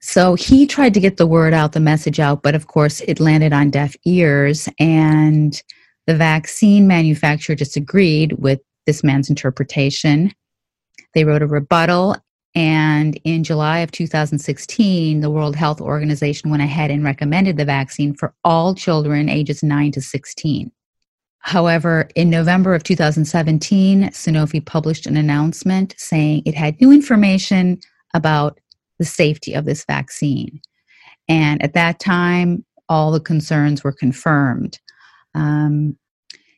So 0.00 0.34
he 0.34 0.66
tried 0.66 0.92
to 0.94 1.00
get 1.00 1.16
the 1.16 1.26
word 1.26 1.54
out, 1.54 1.72
the 1.72 1.80
message 1.80 2.20
out, 2.20 2.42
but 2.42 2.54
of 2.54 2.66
course 2.66 3.00
it 3.02 3.20
landed 3.20 3.52
on 3.52 3.70
deaf 3.70 3.96
ears, 4.04 4.68
and 4.78 5.60
the 6.06 6.14
vaccine 6.14 6.86
manufacturer 6.86 7.54
disagreed 7.56 8.34
with 8.34 8.60
this 8.84 9.02
man's 9.02 9.30
interpretation. 9.30 10.30
They 11.14 11.24
wrote 11.24 11.42
a 11.42 11.46
rebuttal 11.46 12.16
and 12.54 13.18
in 13.24 13.42
July 13.42 13.80
of 13.80 13.90
2016, 13.90 15.20
the 15.20 15.30
World 15.30 15.56
Health 15.56 15.80
Organization 15.80 16.50
went 16.50 16.62
ahead 16.62 16.90
and 16.90 17.02
recommended 17.02 17.56
the 17.56 17.64
vaccine 17.64 18.14
for 18.14 18.32
all 18.44 18.74
children 18.74 19.28
ages 19.28 19.62
9 19.62 19.90
to 19.92 20.00
16. 20.00 20.70
However, 21.40 22.08
in 22.14 22.30
November 22.30 22.74
of 22.74 22.84
2017, 22.84 24.04
Sanofi 24.10 24.64
published 24.64 25.06
an 25.06 25.16
announcement 25.16 25.94
saying 25.98 26.42
it 26.46 26.54
had 26.54 26.80
new 26.80 26.92
information 26.92 27.80
about 28.14 28.60
the 28.98 29.04
safety 29.04 29.52
of 29.52 29.64
this 29.64 29.84
vaccine. 29.84 30.60
And 31.28 31.60
at 31.60 31.74
that 31.74 31.98
time, 31.98 32.64
all 32.88 33.10
the 33.10 33.20
concerns 33.20 33.82
were 33.82 33.92
confirmed. 33.92 34.78
Um, 35.34 35.98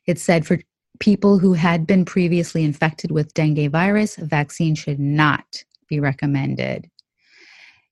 it 0.07 0.19
said 0.19 0.47
for 0.47 0.61
people 1.01 1.39
who 1.39 1.55
had 1.55 1.87
been 1.87 2.05
previously 2.05 2.65
infected 2.65 3.11
with 3.11 3.33
dengue 3.33 3.71
virus, 3.71 4.17
vaccine 4.17 4.75
should 4.75 5.01
not 5.01 5.65
be 5.89 6.01
recommended. 6.01 6.91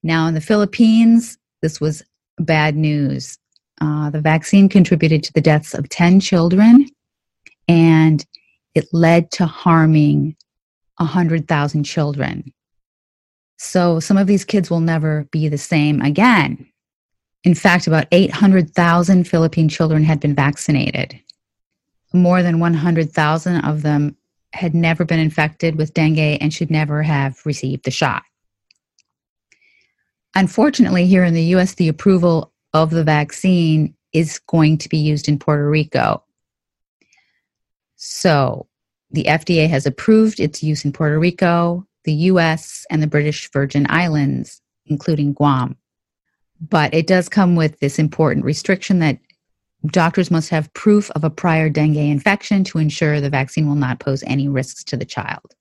Now, 0.03 0.27
in 0.27 0.35
the 0.35 0.41
Philippines, 0.41 1.39
this 1.63 1.81
was 1.81 2.03
bad 2.39 2.77
news. 2.77 3.39
Uh, 3.81 4.11
the 4.11 4.21
vaccine 4.21 4.69
contributed 4.69 5.23
to 5.25 5.33
the 5.33 5.41
deaths 5.41 5.75
of 5.75 5.89
10 5.89 6.21
children 6.21 6.87
and 7.69 8.25
it 8.75 8.87
led 8.93 9.31
to 9.33 9.47
harming 9.47 10.37
100,000 10.99 11.85
children. 11.85 12.53
So 13.57 14.01
some 14.01 14.19
of 14.19 14.27
these 14.27 14.45
kids 14.45 14.71
will 14.71 14.81
never 14.81 15.27
be 15.31 15.49
the 15.49 15.59
same 15.59 16.01
again. 16.03 16.67
In 17.45 17.55
fact, 17.55 17.87
about 17.87 18.07
800,000 18.11 19.25
Philippine 19.25 19.69
children 19.69 20.03
had 20.03 20.21
been 20.21 20.35
vaccinated. 20.35 21.19
More 22.13 22.43
than 22.43 22.59
100,000 22.59 23.65
of 23.65 23.83
them 23.83 24.17
had 24.55 24.75
never 24.75 25.05
been 25.05 25.19
infected 25.19 25.77
with 25.77 25.95
dengue 25.95 26.39
and 26.41 26.55
should 26.55 26.71
never 26.71 27.03
have 27.03 27.45
received 27.45 27.85
the 27.85 27.91
shot. 27.91 28.23
Unfortunately, 30.35 31.07
here 31.07 31.25
in 31.25 31.35
the 31.35 31.55
US, 31.57 31.75
the 31.75 31.89
approval 31.89 32.53
of 32.73 32.91
the 32.91 33.05
vaccine 33.05 33.95
is 34.13 34.39
going 34.39 34.79
to 34.79 34.89
be 34.89 34.97
used 34.97 35.29
in 35.29 35.39
Puerto 35.39 35.69
Rico. 35.69 36.23
So 37.97 38.69
the 39.11 39.25
FDA 39.25 39.69
has 39.69 39.87
approved 39.87 40.41
its 40.41 40.63
use 40.63 40.85
in 40.85 40.93
Puerto 40.93 41.19
Rico, 41.19 41.87
the 42.05 42.13
US, 42.13 42.87
and 42.91 43.03
the 43.03 43.07
British 43.07 43.51
Virgin 43.51 43.87
Islands, 43.89 44.61
including 44.87 45.33
Guam. 45.33 45.77
But 46.61 46.95
it 46.95 47.07
does 47.07 47.29
come 47.29 47.57
with 47.57 47.79
this 47.81 47.99
important 47.99 48.45
restriction 48.45 49.01
that 49.01 49.19
doctors 49.87 50.31
must 50.31 50.49
have 50.51 50.73
proof 50.73 51.11
of 51.13 51.25
a 51.25 51.31
prior 51.31 51.69
dengue 51.69 51.97
infection 51.97 52.65
to 52.65 52.79
ensure 52.79 53.21
the 53.21 53.31
vaccine 53.31 53.67
will 53.69 53.75
not 53.75 54.01
pose 54.01 54.23
any 54.27 54.49
risks 54.49 54.83
to 54.85 54.97
the 54.97 55.05
child. 55.05 55.55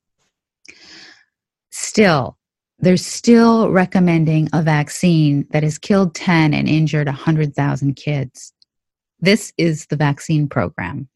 Still, 1.72 2.38
they're 2.80 2.98
still 2.98 3.70
recommending 3.70 4.50
a 4.54 4.62
vaccine 4.62 5.48
that 5.52 5.64
has 5.64 5.78
killed 5.78 6.16
10 6.16 6.54
and 6.54 6.68
injured 6.68 7.08
100,000 7.08 7.96
kids. 7.96 8.54
This 9.20 9.54
is 9.58 9.86
the 9.88 9.96
vaccine 9.96 10.48
program. 10.48 11.08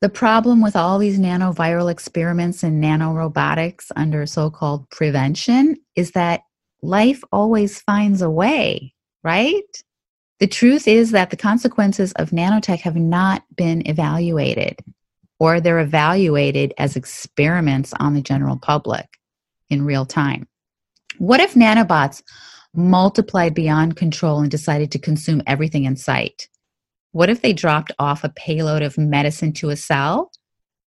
The 0.00 0.08
problem 0.08 0.62
with 0.62 0.74
all 0.74 0.98
these 0.98 1.18
nanoviral 1.18 1.90
experiments 1.90 2.62
and 2.62 2.82
nanorobotics 2.82 3.92
under 3.94 4.26
so 4.26 4.50
called 4.50 4.88
prevention 4.90 5.76
is 5.94 6.12
that 6.12 6.42
life 6.82 7.22
always 7.30 7.80
finds 7.80 8.22
a 8.22 8.30
way, 8.30 8.94
right? 9.22 9.62
The 10.42 10.48
truth 10.48 10.88
is 10.88 11.12
that 11.12 11.30
the 11.30 11.36
consequences 11.36 12.10
of 12.14 12.30
nanotech 12.30 12.80
have 12.80 12.96
not 12.96 13.44
been 13.54 13.86
evaluated, 13.86 14.80
or 15.38 15.60
they're 15.60 15.78
evaluated 15.78 16.74
as 16.78 16.96
experiments 16.96 17.94
on 18.00 18.14
the 18.14 18.22
general 18.22 18.58
public 18.58 19.06
in 19.70 19.84
real 19.84 20.04
time. 20.04 20.48
What 21.18 21.38
if 21.38 21.54
nanobots 21.54 22.24
multiplied 22.74 23.54
beyond 23.54 23.94
control 23.94 24.40
and 24.40 24.50
decided 24.50 24.90
to 24.90 24.98
consume 24.98 25.44
everything 25.46 25.84
in 25.84 25.94
sight? 25.94 26.48
What 27.12 27.30
if 27.30 27.40
they 27.40 27.52
dropped 27.52 27.92
off 28.00 28.24
a 28.24 28.28
payload 28.30 28.82
of 28.82 28.98
medicine 28.98 29.52
to 29.52 29.70
a 29.70 29.76
cell, 29.76 30.32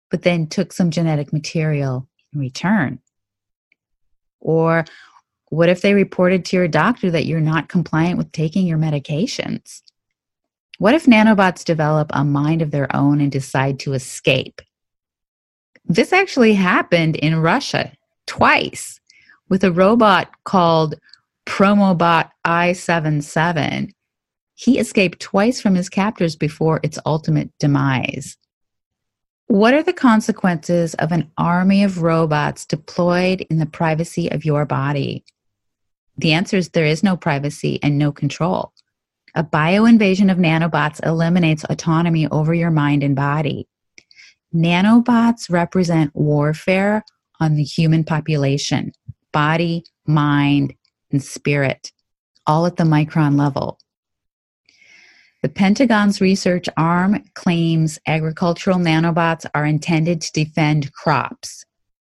but 0.10 0.24
then 0.24 0.48
took 0.48 0.74
some 0.74 0.90
genetic 0.90 1.32
material 1.32 2.10
in 2.34 2.40
return? 2.40 2.98
Or 4.40 4.86
what 5.54 5.70
if 5.70 5.82
they 5.82 5.94
reported 5.94 6.44
to 6.44 6.56
your 6.56 6.68
doctor 6.68 7.12
that 7.12 7.28
you're 7.28 7.40
not 7.40 7.70
compliant 7.70 8.18
with 8.18 8.32
taking 8.32 8.66
your 8.66 8.80
medications? 8.80 9.84
What 10.80 10.96
if 10.96 11.06
nanobots 11.06 11.64
develop 11.64 12.10
a 12.12 12.24
mind 12.24 12.64
of 12.64 12.72
their 12.72 12.94
own 12.96 13.22
and 13.22 13.32
decide 13.32 13.78
to 13.82 13.94
escape? 13.94 14.62
This 15.86 16.12
actually 16.12 16.56
happened 16.56 17.18
in 17.18 17.40
Russia 17.40 17.92
twice 18.26 19.00
with 19.48 19.64
a 19.64 19.72
robot 19.72 20.32
called 20.44 20.96
Promobot 21.46 22.32
IR77. 22.48 23.92
He 24.56 24.80
escaped 24.80 25.20
twice 25.20 25.62
from 25.62 25.76
his 25.76 25.88
captors 25.88 26.36
before 26.36 26.80
its 26.82 26.98
ultimate 27.06 27.52
demise. 27.60 28.38
What 29.48 29.76
are 29.76 29.84
the 29.84 29.94
consequences 29.94 30.96
of 30.96 31.12
an 31.12 31.30
army 31.38 31.84
of 31.84 32.02
robots 32.02 32.66
deployed 32.66 33.42
in 33.52 33.60
the 33.60 33.68
privacy 33.68 34.32
of 34.32 34.46
your 34.46 34.66
body? 34.66 35.24
The 36.18 36.34
answer 36.34 36.58
is 36.58 36.70
there 36.70 36.86
is 36.86 37.04
no 37.04 37.18
privacy 37.18 37.80
and 37.82 37.98
no 37.98 38.12
control. 38.12 38.74
A 39.36 39.44
bio 39.44 39.86
invasion 39.86 40.30
of 40.30 40.38
nanobots 40.38 41.04
eliminates 41.06 41.66
autonomy 41.70 42.28
over 42.28 42.54
your 42.54 42.70
mind 42.70 43.04
and 43.04 43.16
body. 43.16 43.68
Nanobots 44.54 45.50
represent 45.50 46.16
warfare 46.16 47.04
on 47.40 47.56
the 47.56 47.64
human 47.64 48.04
population 48.04 48.92
body, 49.32 49.84
mind, 50.06 50.76
and 51.12 51.24
spirit, 51.24 51.92
all 52.46 52.68
at 52.68 52.78
the 52.78 52.84
micron 52.84 53.38
level. 53.38 53.80
The 55.42 55.50
Pentagon's 55.50 56.22
research 56.22 56.70
arm 56.78 57.24
claims 57.34 58.00
agricultural 58.08 58.78
nanobots 58.78 59.46
are 59.56 59.66
intended 59.66 60.22
to 60.22 60.32
defend 60.32 60.94
crops, 60.94 61.66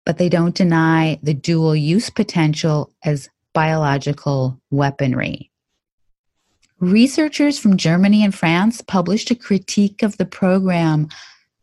but 0.05 0.19
they 0.19 0.29
don't 0.29 0.55
deny 0.55 1.19
the 1.23 1.33
dual 1.33 1.77
use 1.77 2.11
potential 2.11 2.93
as 3.05 3.29
biological 3.55 4.61
weaponry. 4.71 5.51
Researchers 6.81 7.59
from 7.59 7.79
Germany 7.79 8.23
and 8.23 8.35
France 8.35 8.83
published 8.83 9.31
a 9.31 9.35
critique 9.35 10.03
of 10.03 10.19
the 10.19 10.27
program 10.27 11.09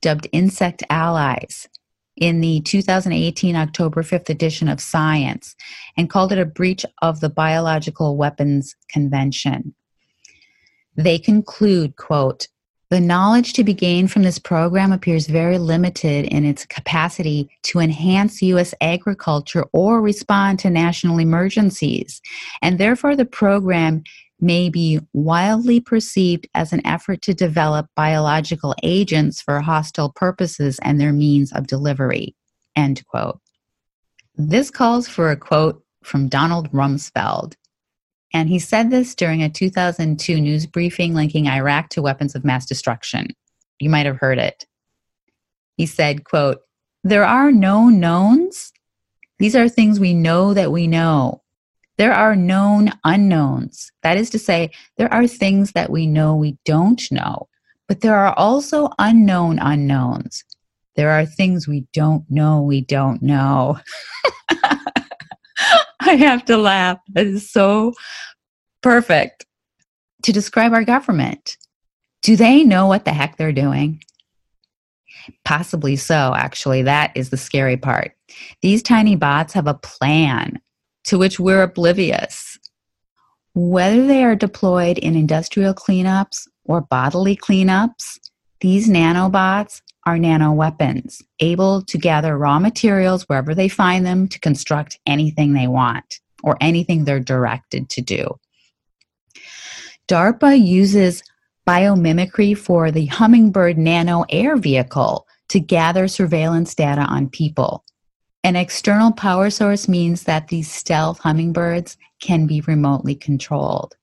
dubbed 0.01 0.27
Insect 0.31 0.81
Allies 0.89 1.67
in 2.15 2.41
the 2.41 2.61
2018 2.61 3.55
October 3.55 4.03
5th 4.03 4.29
edition 4.29 4.67
of 4.67 4.81
Science 4.81 5.55
and 5.97 6.09
called 6.09 6.31
it 6.31 6.39
a 6.39 6.45
breach 6.45 6.85
of 7.01 7.19
the 7.19 7.29
Biological 7.29 8.17
Weapons 8.17 8.75
Convention. 8.89 9.75
They 10.95 11.19
conclude, 11.19 11.95
quote, 11.95 12.47
the 12.91 12.99
knowledge 12.99 13.53
to 13.53 13.63
be 13.63 13.73
gained 13.73 14.11
from 14.11 14.23
this 14.23 14.37
program 14.37 14.91
appears 14.91 15.25
very 15.25 15.57
limited 15.57 16.25
in 16.25 16.43
its 16.43 16.65
capacity 16.65 17.49
to 17.63 17.79
enhance 17.79 18.41
U.S. 18.41 18.73
agriculture 18.81 19.63
or 19.71 20.01
respond 20.01 20.59
to 20.59 20.69
national 20.69 21.17
emergencies, 21.17 22.21
and 22.61 22.77
therefore 22.77 23.15
the 23.15 23.25
program 23.25 24.03
may 24.41 24.67
be 24.67 24.99
wildly 25.13 25.79
perceived 25.79 26.49
as 26.53 26.73
an 26.73 26.85
effort 26.85 27.21
to 27.21 27.33
develop 27.33 27.87
biological 27.95 28.75
agents 28.83 29.41
for 29.41 29.61
hostile 29.61 30.11
purposes 30.11 30.77
and 30.83 30.99
their 30.99 31.13
means 31.13 31.53
of 31.53 31.67
delivery. 31.67 32.35
End 32.75 33.07
quote. 33.07 33.39
This 34.35 34.69
calls 34.69 35.07
for 35.07 35.31
a 35.31 35.37
quote 35.37 35.81
from 36.03 36.27
Donald 36.27 36.69
Rumsfeld. 36.73 37.53
And 38.33 38.47
he 38.47 38.59
said 38.59 38.89
this 38.89 39.13
during 39.13 39.43
a 39.43 39.49
2002 39.49 40.39
news 40.39 40.65
briefing 40.65 41.13
linking 41.13 41.47
Iraq 41.47 41.89
to 41.89 42.01
weapons 42.01 42.35
of 42.35 42.45
mass 42.45 42.65
destruction. 42.65 43.27
You 43.79 43.89
might 43.89 44.05
have 44.05 44.17
heard 44.17 44.37
it. 44.37 44.65
He 45.77 45.85
said, 45.85 46.23
quote, 46.23 46.61
there 47.03 47.25
are 47.25 47.51
no 47.51 47.89
knowns. 47.89 48.71
These 49.39 49.55
are 49.55 49.67
things 49.67 49.99
we 49.99 50.13
know 50.13 50.53
that 50.53 50.71
we 50.71 50.87
know. 50.87 51.41
There 51.97 52.13
are 52.13 52.35
known 52.35 52.91
unknowns. 53.03 53.91
That 54.03 54.17
is 54.17 54.29
to 54.31 54.39
say, 54.39 54.71
there 54.97 55.11
are 55.13 55.27
things 55.27 55.73
that 55.73 55.89
we 55.89 56.07
know 56.07 56.35
we 56.35 56.57
don't 56.65 57.01
know, 57.11 57.47
but 57.87 58.01
there 58.01 58.15
are 58.15 58.33
also 58.37 58.89
unknown 58.99 59.59
unknowns. 59.59 60.43
There 60.95 61.11
are 61.11 61.25
things 61.25 61.67
we 61.67 61.85
don't 61.93 62.25
know 62.29 62.61
we 62.61 62.81
don't 62.81 63.21
know. 63.21 63.79
I 66.03 66.15
have 66.15 66.45
to 66.45 66.57
laugh. 66.57 66.97
That 67.13 67.27
is 67.27 67.49
so 67.49 67.93
perfect. 68.81 69.45
To 70.23 70.31
describe 70.31 70.73
our 70.73 70.83
government, 70.83 71.57
do 72.21 72.35
they 72.35 72.63
know 72.63 72.87
what 72.87 73.05
the 73.05 73.13
heck 73.13 73.37
they're 73.37 73.51
doing? 73.51 74.03
Possibly 75.45 75.95
so, 75.95 76.33
actually. 76.35 76.81
That 76.81 77.11
is 77.15 77.29
the 77.29 77.37
scary 77.37 77.77
part. 77.77 78.13
These 78.61 78.81
tiny 78.81 79.15
bots 79.15 79.53
have 79.53 79.67
a 79.67 79.75
plan 79.75 80.59
to 81.05 81.17
which 81.17 81.39
we're 81.39 81.63
oblivious. 81.63 82.57
Whether 83.53 84.07
they 84.07 84.23
are 84.23 84.35
deployed 84.35 84.97
in 84.97 85.15
industrial 85.15 85.73
cleanups 85.73 86.47
or 86.65 86.81
bodily 86.81 87.35
cleanups, 87.35 88.19
these 88.59 88.87
nanobots 88.87 89.81
are 90.05 90.17
nano 90.17 90.51
weapons, 90.51 91.21
able 91.39 91.83
to 91.83 91.97
gather 91.97 92.37
raw 92.37 92.59
materials 92.59 93.23
wherever 93.23 93.53
they 93.53 93.67
find 93.67 94.05
them 94.05 94.27
to 94.27 94.39
construct 94.39 94.99
anything 95.05 95.53
they 95.53 95.67
want 95.67 96.19
or 96.43 96.57
anything 96.59 97.05
they're 97.05 97.19
directed 97.19 97.89
to 97.89 98.01
do. 98.01 98.39
DARPA 100.07 100.59
uses 100.61 101.23
biomimicry 101.67 102.57
for 102.57 102.91
the 102.91 103.05
Hummingbird 103.05 103.77
Nano 103.77 104.25
Air 104.29 104.57
vehicle 104.57 105.27
to 105.49 105.59
gather 105.59 106.07
surveillance 106.07 106.73
data 106.73 107.01
on 107.01 107.29
people. 107.29 107.83
An 108.43 108.55
external 108.55 109.11
power 109.11 109.49
source 109.49 109.87
means 109.87 110.23
that 110.23 110.47
these 110.47 110.71
stealth 110.71 111.19
hummingbirds 111.19 111.95
can 112.19 112.47
be 112.47 112.61
remotely 112.61 113.13
controlled. 113.13 113.95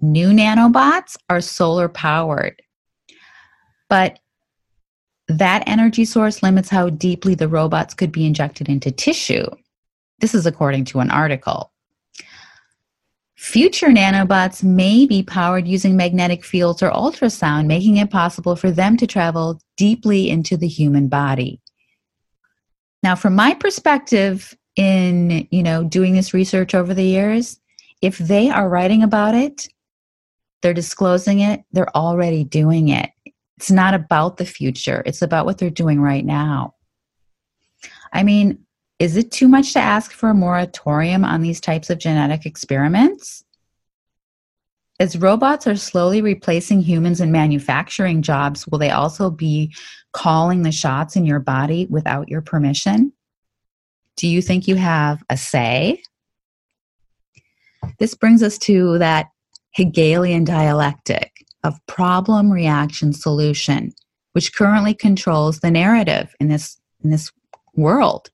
New 0.00 0.30
nanobots 0.30 1.16
are 1.28 1.40
solar 1.40 1.88
powered, 1.88 2.62
but 3.88 4.18
that 5.28 5.62
energy 5.66 6.04
source 6.04 6.42
limits 6.42 6.68
how 6.68 6.88
deeply 6.88 7.34
the 7.34 7.48
robots 7.48 7.94
could 7.94 8.10
be 8.10 8.26
injected 8.26 8.68
into 8.68 8.90
tissue. 8.90 9.46
This 10.20 10.34
is 10.34 10.46
according 10.46 10.86
to 10.86 11.00
an 11.00 11.10
article. 11.10 11.70
Future 13.36 13.88
nanobots 13.88 14.64
may 14.64 15.06
be 15.06 15.22
powered 15.22 15.68
using 15.68 15.96
magnetic 15.96 16.44
fields 16.44 16.82
or 16.82 16.90
ultrasound, 16.90 17.66
making 17.66 17.98
it 17.98 18.10
possible 18.10 18.56
for 18.56 18.70
them 18.70 18.96
to 18.96 19.06
travel 19.06 19.60
deeply 19.76 20.28
into 20.28 20.56
the 20.56 20.66
human 20.66 21.06
body. 21.06 21.60
Now, 23.04 23.14
from 23.14 23.36
my 23.36 23.54
perspective 23.54 24.56
in, 24.74 25.46
you 25.52 25.62
know, 25.62 25.84
doing 25.84 26.14
this 26.14 26.34
research 26.34 26.74
over 26.74 26.94
the 26.94 27.04
years, 27.04 27.60
if 28.02 28.18
they 28.18 28.50
are 28.50 28.68
writing 28.68 29.04
about 29.04 29.36
it, 29.36 29.68
they're 30.60 30.74
disclosing 30.74 31.38
it, 31.38 31.62
they're 31.70 31.96
already 31.96 32.42
doing 32.42 32.88
it. 32.88 33.10
It's 33.58 33.72
not 33.72 33.92
about 33.92 34.36
the 34.36 34.46
future, 34.46 35.02
it's 35.04 35.20
about 35.20 35.44
what 35.44 35.58
they're 35.58 35.68
doing 35.68 36.00
right 36.00 36.24
now. 36.24 36.76
I 38.12 38.22
mean, 38.22 38.64
is 39.00 39.16
it 39.16 39.32
too 39.32 39.48
much 39.48 39.72
to 39.72 39.80
ask 39.80 40.12
for 40.12 40.30
a 40.30 40.34
moratorium 40.34 41.24
on 41.24 41.42
these 41.42 41.60
types 41.60 41.90
of 41.90 41.98
genetic 41.98 42.46
experiments? 42.46 43.42
As 45.00 45.18
robots 45.18 45.66
are 45.66 45.74
slowly 45.74 46.22
replacing 46.22 46.82
humans 46.82 47.20
in 47.20 47.32
manufacturing 47.32 48.22
jobs, 48.22 48.64
will 48.68 48.78
they 48.78 48.92
also 48.92 49.28
be 49.28 49.74
calling 50.12 50.62
the 50.62 50.70
shots 50.70 51.16
in 51.16 51.24
your 51.26 51.40
body 51.40 51.88
without 51.90 52.28
your 52.28 52.42
permission? 52.42 53.12
Do 54.14 54.28
you 54.28 54.40
think 54.40 54.68
you 54.68 54.76
have 54.76 55.20
a 55.30 55.36
say? 55.36 56.00
This 57.98 58.14
brings 58.14 58.40
us 58.40 58.56
to 58.58 58.98
that 58.98 59.30
Hegelian 59.72 60.44
dialectic 60.44 61.37
of 61.64 61.84
problem, 61.86 62.50
reaction, 62.50 63.12
solution, 63.12 63.92
which 64.32 64.54
currently 64.54 64.94
controls 64.94 65.60
the 65.60 65.70
narrative 65.70 66.34
in 66.40 66.48
this, 66.48 66.80
in 67.02 67.10
this 67.10 67.32
world. 67.74 68.30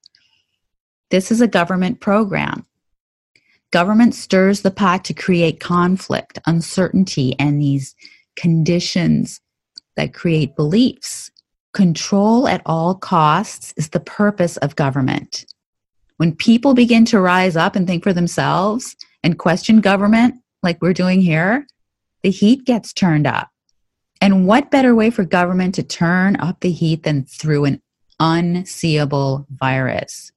This 1.10 1.30
is 1.30 1.40
a 1.40 1.48
government 1.48 2.00
program. 2.00 2.66
Government 3.70 4.14
stirs 4.14 4.62
the 4.62 4.70
pot 4.70 5.04
to 5.04 5.14
create 5.14 5.60
conflict, 5.60 6.38
uncertainty, 6.46 7.34
and 7.38 7.60
these 7.60 7.94
conditions 8.36 9.40
that 9.96 10.14
create 10.14 10.56
beliefs. 10.56 11.30
Control 11.72 12.46
at 12.46 12.62
all 12.66 12.94
costs 12.94 13.74
is 13.76 13.88
the 13.88 14.00
purpose 14.00 14.56
of 14.58 14.76
government. 14.76 15.44
When 16.18 16.34
people 16.34 16.74
begin 16.74 17.04
to 17.06 17.20
rise 17.20 17.56
up 17.56 17.74
and 17.74 17.86
think 17.86 18.04
for 18.04 18.12
themselves 18.12 18.94
and 19.24 19.38
question 19.38 19.80
government, 19.80 20.36
like 20.62 20.80
we're 20.80 20.92
doing 20.92 21.20
here, 21.20 21.66
the 22.24 22.30
heat 22.30 22.64
gets 22.64 22.94
turned 22.94 23.26
up. 23.26 23.50
And 24.20 24.46
what 24.46 24.70
better 24.70 24.94
way 24.94 25.10
for 25.10 25.24
government 25.24 25.74
to 25.74 25.82
turn 25.82 26.36
up 26.36 26.60
the 26.60 26.70
heat 26.70 27.02
than 27.02 27.26
through 27.26 27.66
an 27.66 27.82
unseeable 28.18 29.46
virus? 29.50 30.32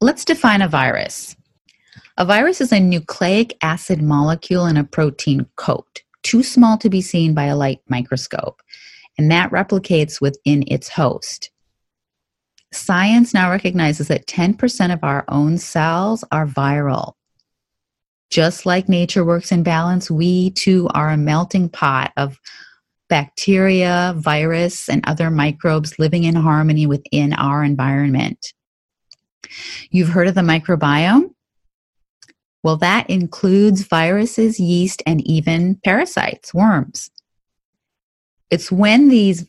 Let's 0.00 0.24
define 0.24 0.62
a 0.62 0.68
virus. 0.68 1.36
A 2.18 2.24
virus 2.24 2.60
is 2.60 2.72
a 2.72 2.80
nucleic 2.80 3.56
acid 3.62 4.02
molecule 4.02 4.66
in 4.66 4.76
a 4.76 4.82
protein 4.82 5.46
coat, 5.54 6.02
too 6.24 6.42
small 6.42 6.76
to 6.78 6.90
be 6.90 7.00
seen 7.00 7.34
by 7.34 7.44
a 7.44 7.56
light 7.56 7.78
microscope, 7.88 8.60
and 9.16 9.30
that 9.30 9.52
replicates 9.52 10.20
within 10.20 10.64
its 10.66 10.88
host. 10.88 11.52
Science 12.72 13.32
now 13.32 13.48
recognizes 13.48 14.08
that 14.08 14.26
10% 14.26 14.92
of 14.92 15.04
our 15.04 15.24
own 15.28 15.56
cells 15.56 16.24
are 16.32 16.48
viral. 16.48 17.12
Just 18.32 18.64
like 18.64 18.88
nature 18.88 19.26
works 19.26 19.52
in 19.52 19.62
balance, 19.62 20.10
we 20.10 20.52
too 20.52 20.88
are 20.94 21.10
a 21.10 21.18
melting 21.18 21.68
pot 21.68 22.12
of 22.16 22.40
bacteria, 23.10 24.14
virus, 24.16 24.88
and 24.88 25.06
other 25.06 25.30
microbes 25.30 25.98
living 25.98 26.24
in 26.24 26.34
harmony 26.34 26.86
within 26.86 27.34
our 27.34 27.62
environment. 27.62 28.54
You've 29.90 30.08
heard 30.08 30.28
of 30.28 30.34
the 30.34 30.40
microbiome? 30.40 31.34
Well, 32.62 32.78
that 32.78 33.10
includes 33.10 33.82
viruses, 33.82 34.58
yeast, 34.58 35.02
and 35.04 35.20
even 35.26 35.78
parasites, 35.84 36.54
worms. 36.54 37.10
It's 38.48 38.72
when 38.72 39.10
these 39.10 39.46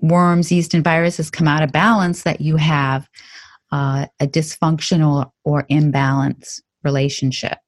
worms, 0.00 0.50
yeast, 0.50 0.74
and 0.74 0.82
viruses 0.82 1.30
come 1.30 1.46
out 1.46 1.62
of 1.62 1.70
balance 1.70 2.24
that 2.24 2.40
you 2.40 2.56
have 2.56 3.08
uh, 3.70 4.06
a 4.18 4.26
dysfunctional 4.26 5.30
or 5.44 5.66
imbalance 5.68 6.60
relationship. 6.82 7.58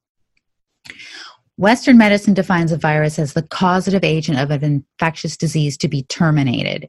Western 1.57 1.99
medicine 1.99 2.33
defines 2.33 2.73
a 2.73 2.77
virus 2.77 3.19
as 3.19 3.35
the 3.35 3.43
causative 3.43 4.03
agent 4.03 4.39
of 4.39 4.51
an 4.51 4.65
infectious 4.65 5.37
disease 5.37 5.77
to 5.77 5.89
be 5.89 6.05
terminated. 6.05 6.89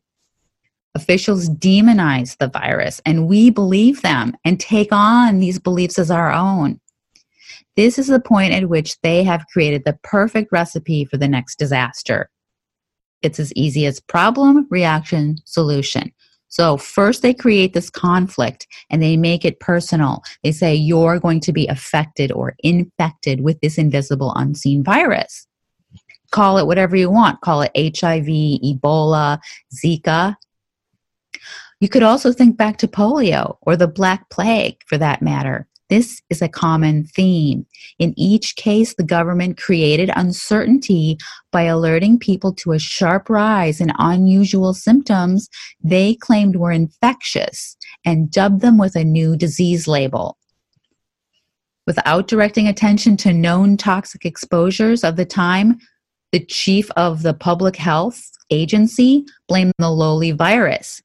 Officials 0.95 1.49
demonize 1.49 2.37
the 2.37 2.47
virus, 2.47 3.01
and 3.05 3.27
we 3.27 3.49
believe 3.49 4.01
them 4.01 4.35
and 4.45 4.59
take 4.59 4.91
on 4.91 5.39
these 5.39 5.59
beliefs 5.59 5.99
as 5.99 6.11
our 6.11 6.31
own. 6.31 6.79
This 7.75 7.97
is 7.97 8.07
the 8.07 8.19
point 8.19 8.53
at 8.53 8.69
which 8.69 8.99
they 9.01 9.23
have 9.23 9.47
created 9.51 9.83
the 9.85 9.97
perfect 10.03 10.51
recipe 10.51 11.05
for 11.05 11.17
the 11.17 11.27
next 11.27 11.57
disaster. 11.57 12.29
It's 13.21 13.39
as 13.39 13.53
easy 13.53 13.85
as 13.85 13.99
problem, 13.99 14.67
reaction, 14.69 15.37
solution. 15.45 16.11
So, 16.51 16.75
first 16.75 17.21
they 17.21 17.33
create 17.33 17.73
this 17.73 17.89
conflict 17.89 18.67
and 18.89 19.01
they 19.01 19.15
make 19.15 19.45
it 19.45 19.61
personal. 19.61 20.21
They 20.43 20.51
say, 20.51 20.75
You're 20.75 21.17
going 21.17 21.39
to 21.41 21.53
be 21.53 21.65
affected 21.67 22.31
or 22.31 22.55
infected 22.59 23.39
with 23.41 23.59
this 23.61 23.77
invisible, 23.77 24.33
unseen 24.35 24.83
virus. 24.83 25.47
Call 26.31 26.57
it 26.57 26.67
whatever 26.67 26.95
you 26.97 27.09
want. 27.09 27.39
Call 27.39 27.61
it 27.61 27.71
HIV, 27.75 28.25
Ebola, 28.25 29.39
Zika. 29.73 30.35
You 31.79 31.87
could 31.87 32.03
also 32.03 32.33
think 32.33 32.57
back 32.57 32.77
to 32.79 32.87
polio 32.87 33.57
or 33.61 33.77
the 33.77 33.87
Black 33.87 34.29
Plague 34.29 34.81
for 34.85 34.97
that 34.97 35.21
matter. 35.21 35.67
This 35.91 36.21
is 36.29 36.41
a 36.41 36.47
common 36.47 37.03
theme. 37.03 37.65
In 37.99 38.13
each 38.17 38.55
case, 38.55 38.95
the 38.95 39.03
government 39.03 39.57
created 39.57 40.09
uncertainty 40.15 41.17
by 41.51 41.63
alerting 41.63 42.17
people 42.17 42.53
to 42.53 42.71
a 42.71 42.79
sharp 42.79 43.29
rise 43.29 43.81
in 43.81 43.91
unusual 43.99 44.73
symptoms 44.73 45.49
they 45.83 46.15
claimed 46.15 46.55
were 46.55 46.71
infectious 46.71 47.75
and 48.05 48.31
dubbed 48.31 48.61
them 48.61 48.77
with 48.77 48.95
a 48.95 49.03
new 49.03 49.35
disease 49.35 49.85
label. 49.85 50.37
Without 51.85 52.29
directing 52.29 52.69
attention 52.69 53.17
to 53.17 53.33
known 53.33 53.75
toxic 53.75 54.25
exposures 54.25 55.03
of 55.03 55.17
the 55.17 55.25
time, 55.25 55.77
the 56.31 56.45
chief 56.45 56.89
of 56.91 57.21
the 57.21 57.33
public 57.33 57.75
health 57.75 58.31
agency 58.49 59.25
blamed 59.49 59.73
the 59.77 59.89
lowly 59.89 60.31
virus 60.31 61.01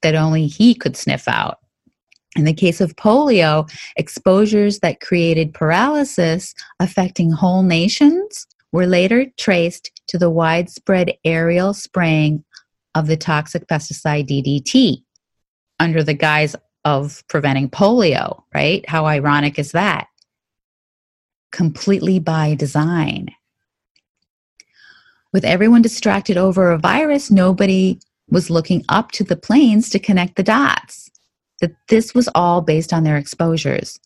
that 0.00 0.14
only 0.14 0.46
he 0.46 0.74
could 0.74 0.96
sniff 0.96 1.28
out. 1.28 1.58
In 2.36 2.44
the 2.44 2.54
case 2.54 2.80
of 2.80 2.94
polio, 2.96 3.68
exposures 3.96 4.78
that 4.80 5.00
created 5.00 5.52
paralysis 5.52 6.54
affecting 6.78 7.30
whole 7.30 7.62
nations 7.62 8.46
were 8.72 8.86
later 8.86 9.26
traced 9.36 9.90
to 10.06 10.18
the 10.18 10.30
widespread 10.30 11.12
aerial 11.24 11.74
spraying 11.74 12.44
of 12.94 13.06
the 13.06 13.16
toxic 13.16 13.66
pesticide 13.66 14.28
DDT 14.28 15.02
under 15.80 16.02
the 16.02 16.14
guise 16.14 16.54
of 16.84 17.24
preventing 17.28 17.68
polio, 17.68 18.42
right? 18.54 18.88
How 18.88 19.06
ironic 19.06 19.58
is 19.58 19.72
that? 19.72 20.06
Completely 21.50 22.18
by 22.18 22.54
design. 22.54 23.28
With 25.32 25.44
everyone 25.44 25.82
distracted 25.82 26.36
over 26.36 26.70
a 26.70 26.78
virus, 26.78 27.30
nobody 27.30 28.00
was 28.28 28.50
looking 28.50 28.84
up 28.88 29.10
to 29.12 29.24
the 29.24 29.36
planes 29.36 29.88
to 29.90 29.98
connect 29.98 30.36
the 30.36 30.42
dots, 30.42 31.09
that 31.60 31.74
this 31.88 32.14
was 32.14 32.28
all 32.34 32.60
based 32.60 32.92
on 32.92 33.04
their 33.04 33.16
exposures. 33.16 33.98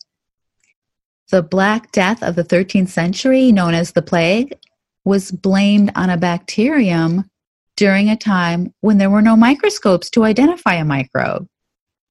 The 1.31 1.41
Black 1.41 1.91
Death 1.91 2.21
of 2.21 2.35
the 2.35 2.43
13th 2.43 2.89
century, 2.89 3.51
known 3.51 3.73
as 3.73 3.91
the 3.91 4.01
plague, 4.01 4.55
was 5.03 5.31
blamed 5.31 5.91
on 5.95 6.09
a 6.09 6.17
bacterium 6.17 7.29
during 7.75 8.09
a 8.09 8.17
time 8.17 8.73
when 8.81 8.97
there 8.97 9.09
were 9.09 9.21
no 9.21 9.35
microscopes 9.35 10.09
to 10.11 10.23
identify 10.23 10.75
a 10.75 10.85
microbe. 10.85 11.47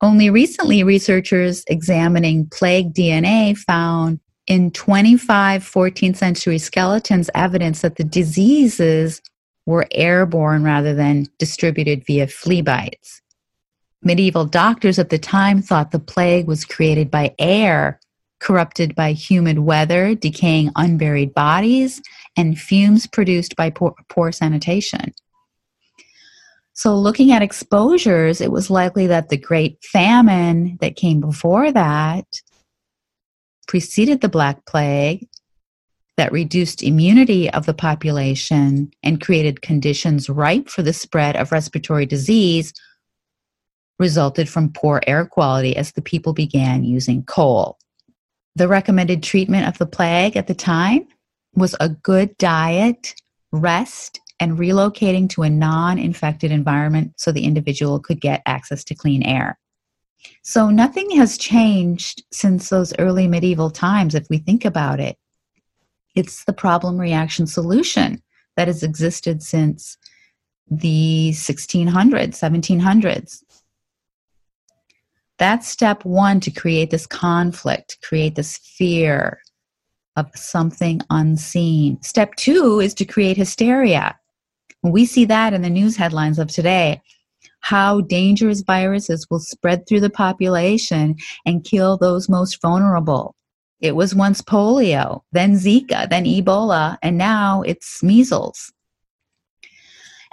Only 0.00 0.30
recently, 0.30 0.82
researchers 0.82 1.64
examining 1.68 2.48
plague 2.50 2.92
DNA 2.92 3.56
found 3.56 4.20
in 4.46 4.70
25 4.70 5.62
14th 5.62 6.16
century 6.16 6.58
skeletons 6.58 7.30
evidence 7.34 7.80
that 7.80 7.96
the 7.96 8.04
diseases 8.04 9.22
were 9.64 9.86
airborne 9.92 10.62
rather 10.62 10.94
than 10.94 11.26
distributed 11.38 12.04
via 12.06 12.26
flea 12.26 12.60
bites. 12.60 13.22
Medieval 14.04 14.44
doctors 14.44 14.98
at 14.98 15.08
the 15.08 15.18
time 15.18 15.62
thought 15.62 15.90
the 15.90 15.98
plague 15.98 16.46
was 16.46 16.64
created 16.64 17.10
by 17.10 17.34
air 17.38 17.98
corrupted 18.44 18.94
by 18.94 19.12
humid 19.12 19.58
weather, 19.60 20.14
decaying 20.14 20.70
unburied 20.76 21.32
bodies, 21.32 22.02
and 22.36 22.58
fumes 22.58 23.06
produced 23.06 23.56
by 23.56 23.70
poor, 23.70 23.94
poor 24.10 24.30
sanitation. 24.32 25.14
So, 26.74 26.94
looking 26.94 27.32
at 27.32 27.40
exposures, 27.40 28.42
it 28.42 28.52
was 28.52 28.68
likely 28.68 29.06
that 29.06 29.30
the 29.30 29.38
Great 29.38 29.82
Famine 29.82 30.76
that 30.82 30.96
came 30.96 31.20
before 31.20 31.72
that 31.72 32.26
preceded 33.66 34.20
the 34.20 34.28
Black 34.28 34.66
Plague 34.66 35.26
that 36.18 36.32
reduced 36.32 36.82
immunity 36.82 37.48
of 37.50 37.64
the 37.64 37.74
population 37.74 38.90
and 39.02 39.20
created 39.20 39.62
conditions 39.62 40.28
ripe 40.28 40.68
for 40.68 40.82
the 40.82 40.92
spread 40.92 41.34
of 41.36 41.50
respiratory 41.50 42.04
disease 42.04 42.74
resulted 43.98 44.48
from 44.48 44.72
poor 44.72 45.00
air 45.06 45.24
quality 45.24 45.76
as 45.76 45.92
the 45.92 46.02
people 46.02 46.32
began 46.32 46.84
using 46.84 47.22
coal. 47.24 47.78
The 48.56 48.68
recommended 48.68 49.22
treatment 49.22 49.66
of 49.66 49.78
the 49.78 49.86
plague 49.86 50.36
at 50.36 50.46
the 50.46 50.54
time 50.54 51.06
was 51.54 51.76
a 51.80 51.88
good 51.88 52.36
diet, 52.38 53.14
rest, 53.52 54.20
and 54.40 54.58
relocating 54.58 55.28
to 55.30 55.42
a 55.42 55.50
non 55.50 55.98
infected 55.98 56.50
environment 56.50 57.14
so 57.16 57.30
the 57.30 57.44
individual 57.44 58.00
could 58.00 58.20
get 58.20 58.42
access 58.46 58.84
to 58.84 58.94
clean 58.94 59.22
air. 59.22 59.58
So 60.42 60.70
nothing 60.70 61.10
has 61.12 61.38
changed 61.38 62.24
since 62.32 62.68
those 62.68 62.94
early 62.98 63.28
medieval 63.28 63.70
times 63.70 64.14
if 64.14 64.26
we 64.28 64.38
think 64.38 64.64
about 64.64 65.00
it. 65.00 65.16
It's 66.14 66.44
the 66.44 66.52
problem 66.52 66.98
reaction 66.98 67.46
solution 67.46 68.22
that 68.56 68.68
has 68.68 68.82
existed 68.82 69.42
since 69.42 69.96
the 70.70 71.30
1600s, 71.34 72.38
1700s. 72.38 73.42
That's 75.38 75.68
step 75.68 76.04
one 76.04 76.40
to 76.40 76.50
create 76.50 76.90
this 76.90 77.06
conflict, 77.06 77.98
create 78.02 78.36
this 78.36 78.58
fear 78.58 79.40
of 80.16 80.30
something 80.34 81.00
unseen. 81.10 82.00
Step 82.02 82.34
two 82.36 82.80
is 82.80 82.94
to 82.94 83.04
create 83.04 83.36
hysteria. 83.36 84.16
We 84.82 85.06
see 85.06 85.24
that 85.24 85.52
in 85.52 85.62
the 85.62 85.70
news 85.70 85.96
headlines 85.96 86.38
of 86.38 86.48
today 86.48 87.02
how 87.64 88.02
dangerous 88.02 88.60
viruses 88.60 89.26
will 89.30 89.40
spread 89.40 89.88
through 89.88 90.00
the 90.00 90.10
population 90.10 91.16
and 91.46 91.64
kill 91.64 91.96
those 91.96 92.28
most 92.28 92.60
vulnerable. 92.60 93.34
It 93.80 93.96
was 93.96 94.14
once 94.14 94.42
polio, 94.42 95.22
then 95.32 95.54
Zika, 95.54 96.08
then 96.10 96.26
Ebola, 96.26 96.98
and 97.02 97.16
now 97.16 97.62
it's 97.62 98.02
measles. 98.02 98.70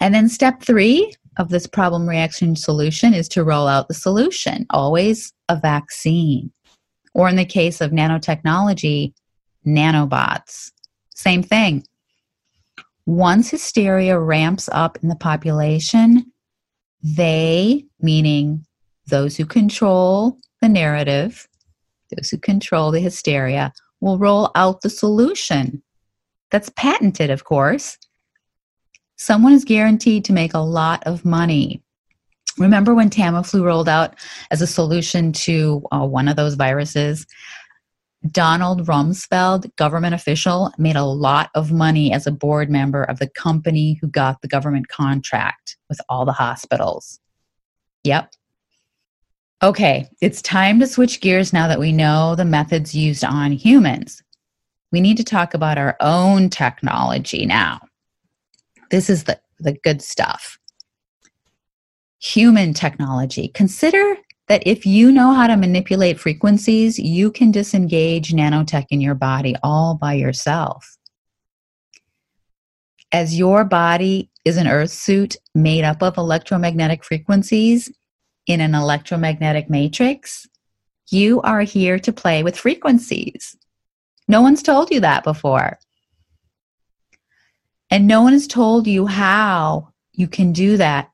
And 0.02 0.14
then 0.14 0.28
step 0.28 0.62
three 0.62 1.14
of 1.38 1.50
this 1.50 1.68
problem 1.68 2.08
reaction 2.08 2.56
solution 2.56 3.14
is 3.14 3.28
to 3.30 3.44
roll 3.44 3.68
out 3.68 3.88
the 3.88 3.94
solution, 3.94 4.66
always 4.70 5.34
a 5.50 5.56
vaccine. 5.56 6.52
Or 7.14 7.30
in 7.30 7.36
the 7.36 7.46
case 7.46 7.82
of 7.82 7.92
nanotechnology, 7.92 9.14
nanobots. 9.66 10.72
Same 11.16 11.44
thing. 11.44 11.86
Once 13.06 13.50
hysteria 13.50 14.20
ramps 14.20 14.70
up 14.72 14.98
in 15.02 15.10
the 15.10 15.16
population, 15.16 16.26
they, 17.04 17.86
meaning 18.00 18.66
those 19.08 19.36
who 19.36 19.46
control 19.46 20.38
the 20.62 20.70
narrative, 20.70 21.48
those 22.16 22.30
who 22.30 22.38
control 22.38 22.92
the 22.92 23.00
hysteria, 23.00 23.74
will 24.00 24.18
roll 24.18 24.52
out 24.56 24.82
the 24.82 24.90
solution. 24.90 25.82
That's 26.52 26.70
patented, 26.76 27.30
of 27.30 27.44
course. 27.44 27.98
Someone 29.22 29.54
is 29.54 29.64
guaranteed 29.64 30.26
to 30.26 30.34
make 30.34 30.56
a 30.56 30.60
lot 30.60 31.04
of 31.06 31.24
money. 31.24 31.80
Remember 32.58 32.96
when 32.96 33.12
Tamiflu 33.12 33.64
rolled 33.64 33.88
out 33.88 34.16
as 34.50 34.64
a 34.64 34.68
solution 34.68 35.32
to 35.34 35.84
uh, 35.92 36.04
one 36.04 36.28
of 36.28 36.36
those 36.36 36.56
viruses? 36.56 37.28
Donald 38.32 38.88
Rumsfeld, 38.88 39.76
government 39.76 40.16
official, 40.16 40.72
made 40.80 40.96
a 40.96 41.06
lot 41.06 41.52
of 41.54 41.72
money 41.72 42.12
as 42.12 42.26
a 42.26 42.32
board 42.32 42.72
member 42.72 43.04
of 43.04 43.20
the 43.20 43.30
company 43.30 44.00
who 44.02 44.08
got 44.08 44.42
the 44.42 44.48
government 44.48 44.88
contract 44.88 45.78
with 45.88 46.02
all 46.10 46.26
the 46.26 46.32
hospitals. 46.32 47.20
Yep, 48.04 48.34
Okay, 49.64 50.10
it's 50.20 50.42
time 50.42 50.80
to 50.80 50.88
switch 50.88 51.22
gears 51.22 51.54
now 51.54 51.68
that 51.68 51.80
we 51.80 51.92
know 51.92 52.34
the 52.34 52.44
methods 52.44 52.96
used 52.96 53.24
on 53.24 53.52
humans. 53.52 54.24
We 54.92 55.00
need 55.00 55.18
to 55.18 55.24
talk 55.24 55.54
about 55.54 55.78
our 55.78 55.96
own 56.00 56.50
technology 56.50 57.46
now. 57.46 57.82
This 58.92 59.10
is 59.10 59.24
the, 59.24 59.40
the 59.60 59.74
good 59.84 60.02
stuff. 60.02 60.60
Human 62.20 62.74
technology. 62.74 63.48
Consider 63.48 64.18
that 64.48 64.62
if 64.68 64.86
you 64.86 65.12
know 65.12 65.34
how 65.34 65.48
to 65.48 65.58
manipulate 65.58 66.20
frequencies, 66.20 67.00
you 67.00 67.32
can 67.32 67.52
disengage 67.52 68.34
nanotech 68.34 68.86
in 68.92 69.02
your 69.02 69.16
body 69.16 69.56
all 69.64 69.96
by 69.96 70.14
yourself. 70.14 70.98
As 73.14 73.38
your 73.38 73.64
body 73.64 74.30
is 74.46 74.58
an 74.58 74.68
earth 74.68 74.92
suit 74.92 75.36
made 75.56 75.84
up 75.84 76.04
of 76.04 76.18
electromagnetic 76.18 77.04
frequencies, 77.04 77.90
in 78.48 78.60
an 78.60 78.76
electromagnetic 78.76 79.70
matrix, 79.70 80.48
you 81.10 81.42
are 81.42 81.62
here 81.62 82.00
to 82.00 82.12
play 82.12 82.44
with 82.44 82.58
frequencies. 82.58 83.56
No 84.28 84.42
one's 84.42 84.64
told 84.64 84.92
you 84.92 85.00
that 85.02 85.24
before. 85.24 85.80
And 87.92 88.08
no 88.08 88.22
one 88.22 88.32
has 88.32 88.48
told 88.48 88.88
you 88.88 89.06
how 89.06 89.90
you 90.14 90.28
can 90.28 90.54
do 90.54 90.78
that. 90.78 91.12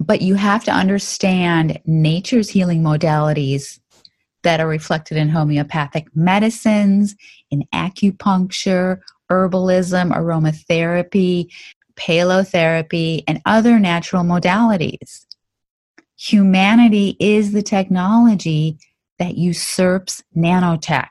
But 0.00 0.20
you 0.20 0.34
have 0.34 0.64
to 0.64 0.72
understand 0.72 1.80
nature's 1.86 2.48
healing 2.48 2.82
modalities 2.82 3.78
that 4.42 4.60
are 4.60 4.66
reflected 4.66 5.16
in 5.16 5.28
homeopathic 5.28 6.08
medicines, 6.16 7.14
in 7.50 7.64
acupuncture, 7.72 9.00
herbalism, 9.30 10.12
aromatherapy, 10.12 11.52
palotherapy, 11.94 13.22
and 13.28 13.40
other 13.46 13.78
natural 13.78 14.24
modalities. 14.24 15.26
Humanity 16.16 17.16
is 17.20 17.52
the 17.52 17.62
technology 17.62 18.78
that 19.18 19.36
usurps 19.36 20.22
nanotech. 20.36 21.08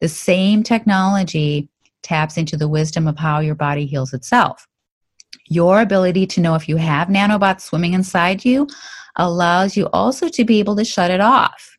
The 0.00 0.08
same 0.08 0.62
technology 0.62 1.68
taps 2.08 2.38
into 2.38 2.56
the 2.56 2.68
wisdom 2.68 3.06
of 3.06 3.18
how 3.18 3.40
your 3.40 3.54
body 3.54 3.84
heals 3.84 4.14
itself. 4.14 4.66
Your 5.48 5.82
ability 5.82 6.26
to 6.28 6.40
know 6.40 6.54
if 6.54 6.68
you 6.68 6.76
have 6.76 7.08
nanobots 7.08 7.60
swimming 7.60 7.92
inside 7.92 8.44
you 8.44 8.66
allows 9.16 9.76
you 9.76 9.88
also 9.92 10.28
to 10.28 10.44
be 10.44 10.58
able 10.58 10.76
to 10.76 10.84
shut 10.84 11.10
it 11.10 11.20
off. 11.20 11.76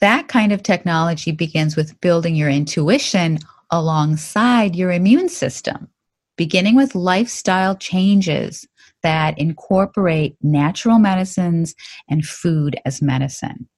That 0.00 0.28
kind 0.28 0.52
of 0.52 0.62
technology 0.62 1.32
begins 1.32 1.76
with 1.76 2.00
building 2.00 2.36
your 2.36 2.50
intuition 2.50 3.38
alongside 3.70 4.76
your 4.76 4.92
immune 4.92 5.28
system, 5.28 5.88
beginning 6.36 6.76
with 6.76 6.94
lifestyle 6.94 7.76
changes 7.76 8.66
that 9.02 9.38
incorporate 9.38 10.36
natural 10.42 10.98
medicines 10.98 11.74
and 12.08 12.24
food 12.24 12.78
as 12.84 13.02
medicine. 13.02 13.68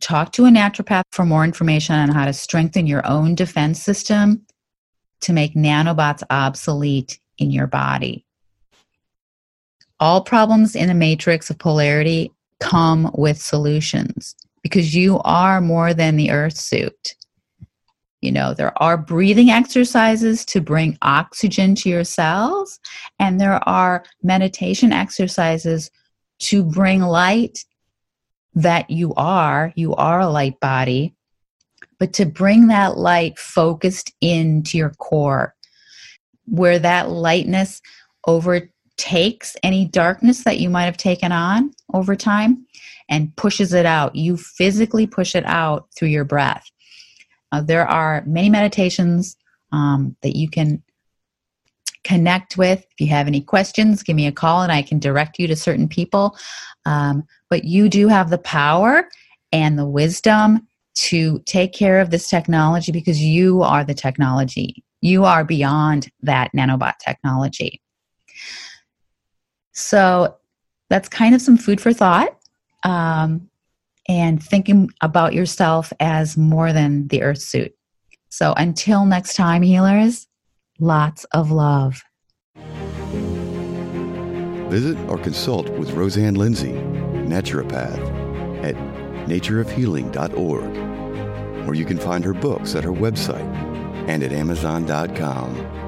Talk 0.00 0.32
to 0.32 0.46
a 0.46 0.50
naturopath 0.50 1.02
for 1.10 1.24
more 1.24 1.44
information 1.44 1.94
on 1.94 2.08
how 2.10 2.24
to 2.24 2.32
strengthen 2.32 2.86
your 2.86 3.06
own 3.06 3.34
defense 3.34 3.82
system 3.82 4.46
to 5.22 5.32
make 5.32 5.54
nanobots 5.54 6.22
obsolete 6.30 7.18
in 7.38 7.50
your 7.50 7.66
body. 7.66 8.24
All 10.00 10.22
problems 10.22 10.76
in 10.76 10.86
the 10.86 10.94
matrix 10.94 11.50
of 11.50 11.58
polarity 11.58 12.32
come 12.60 13.10
with 13.14 13.40
solutions 13.40 14.36
because 14.62 14.94
you 14.94 15.20
are 15.24 15.60
more 15.60 15.92
than 15.94 16.16
the 16.16 16.30
earth 16.30 16.56
suit. 16.56 17.16
You 18.20 18.32
know, 18.32 18.54
there 18.54 18.80
are 18.82 18.96
breathing 18.96 19.50
exercises 19.50 20.44
to 20.46 20.60
bring 20.60 20.98
oxygen 21.02 21.74
to 21.76 21.88
your 21.88 22.04
cells, 22.04 22.80
and 23.20 23.40
there 23.40 23.66
are 23.68 24.04
meditation 24.22 24.92
exercises 24.92 25.90
to 26.40 26.64
bring 26.64 27.02
light 27.02 27.64
that 28.54 28.90
you 28.90 29.14
are. 29.14 29.72
You 29.76 29.94
are 29.94 30.20
a 30.20 30.28
light 30.28 30.58
body, 30.60 31.14
but 31.98 32.12
to 32.14 32.26
bring 32.26 32.68
that 32.68 32.96
light 32.96 33.38
focused 33.38 34.12
into 34.20 34.78
your 34.78 34.90
core, 34.90 35.54
where 36.46 36.78
that 36.78 37.10
lightness 37.10 37.80
overtakes 38.26 39.56
any 39.62 39.86
darkness 39.86 40.44
that 40.44 40.58
you 40.58 40.70
might 40.70 40.84
have 40.84 40.96
taken 40.96 41.32
on 41.32 41.72
over 41.94 42.16
time 42.16 42.66
and 43.08 43.34
pushes 43.36 43.72
it 43.72 43.86
out. 43.86 44.16
You 44.16 44.36
physically 44.36 45.06
push 45.06 45.34
it 45.34 45.44
out 45.46 45.88
through 45.96 46.08
your 46.08 46.24
breath. 46.24 46.68
Uh, 47.52 47.62
there 47.62 47.86
are 47.86 48.22
many 48.26 48.50
meditations 48.50 49.36
um, 49.72 50.16
that 50.22 50.36
you 50.36 50.50
can 50.50 50.82
connect 52.08 52.56
with. 52.56 52.86
If 52.90 53.00
you 53.00 53.08
have 53.08 53.26
any 53.26 53.42
questions, 53.42 54.02
give 54.02 54.16
me 54.16 54.26
a 54.26 54.32
call 54.32 54.62
and 54.62 54.72
I 54.72 54.80
can 54.80 54.98
direct 54.98 55.38
you 55.38 55.46
to 55.46 55.54
certain 55.54 55.88
people. 55.88 56.38
Um, 56.86 57.24
but 57.50 57.64
you 57.64 57.90
do 57.90 58.08
have 58.08 58.30
the 58.30 58.38
power 58.38 59.08
and 59.52 59.78
the 59.78 59.84
wisdom 59.84 60.66
to 60.94 61.40
take 61.40 61.74
care 61.74 62.00
of 62.00 62.08
this 62.08 62.30
technology 62.30 62.92
because 62.92 63.20
you 63.20 63.62
are 63.62 63.84
the 63.84 63.92
technology. 63.92 64.82
You 65.02 65.26
are 65.26 65.44
beyond 65.44 66.08
that 66.22 66.50
nanobot 66.56 66.94
technology. 67.04 67.82
So 69.72 70.38
that's 70.88 71.10
kind 71.10 71.34
of 71.34 71.42
some 71.42 71.58
food 71.58 71.78
for 71.78 71.92
thought. 71.92 72.38
Um, 72.84 73.50
and 74.08 74.42
thinking 74.42 74.90
about 75.02 75.34
yourself 75.34 75.92
as 76.00 76.38
more 76.38 76.72
than 76.72 77.08
the 77.08 77.22
earth 77.22 77.42
suit. 77.42 77.74
So 78.30 78.54
until 78.56 79.04
next 79.04 79.34
time, 79.34 79.60
healers, 79.60 80.27
lots 80.78 81.24
of 81.32 81.50
love. 81.50 82.02
Visit 84.68 84.98
or 85.08 85.18
consult 85.18 85.68
with 85.70 85.92
Roseanne 85.92 86.34
Lindsay, 86.34 86.72
naturopath, 86.72 87.98
at 88.62 88.76
natureofhealing.org, 89.26 91.68
or 91.68 91.74
you 91.74 91.84
can 91.84 91.98
find 91.98 92.24
her 92.24 92.34
books 92.34 92.74
at 92.74 92.84
her 92.84 92.92
website 92.92 93.46
and 94.08 94.22
at 94.22 94.32
amazon.com. 94.32 95.87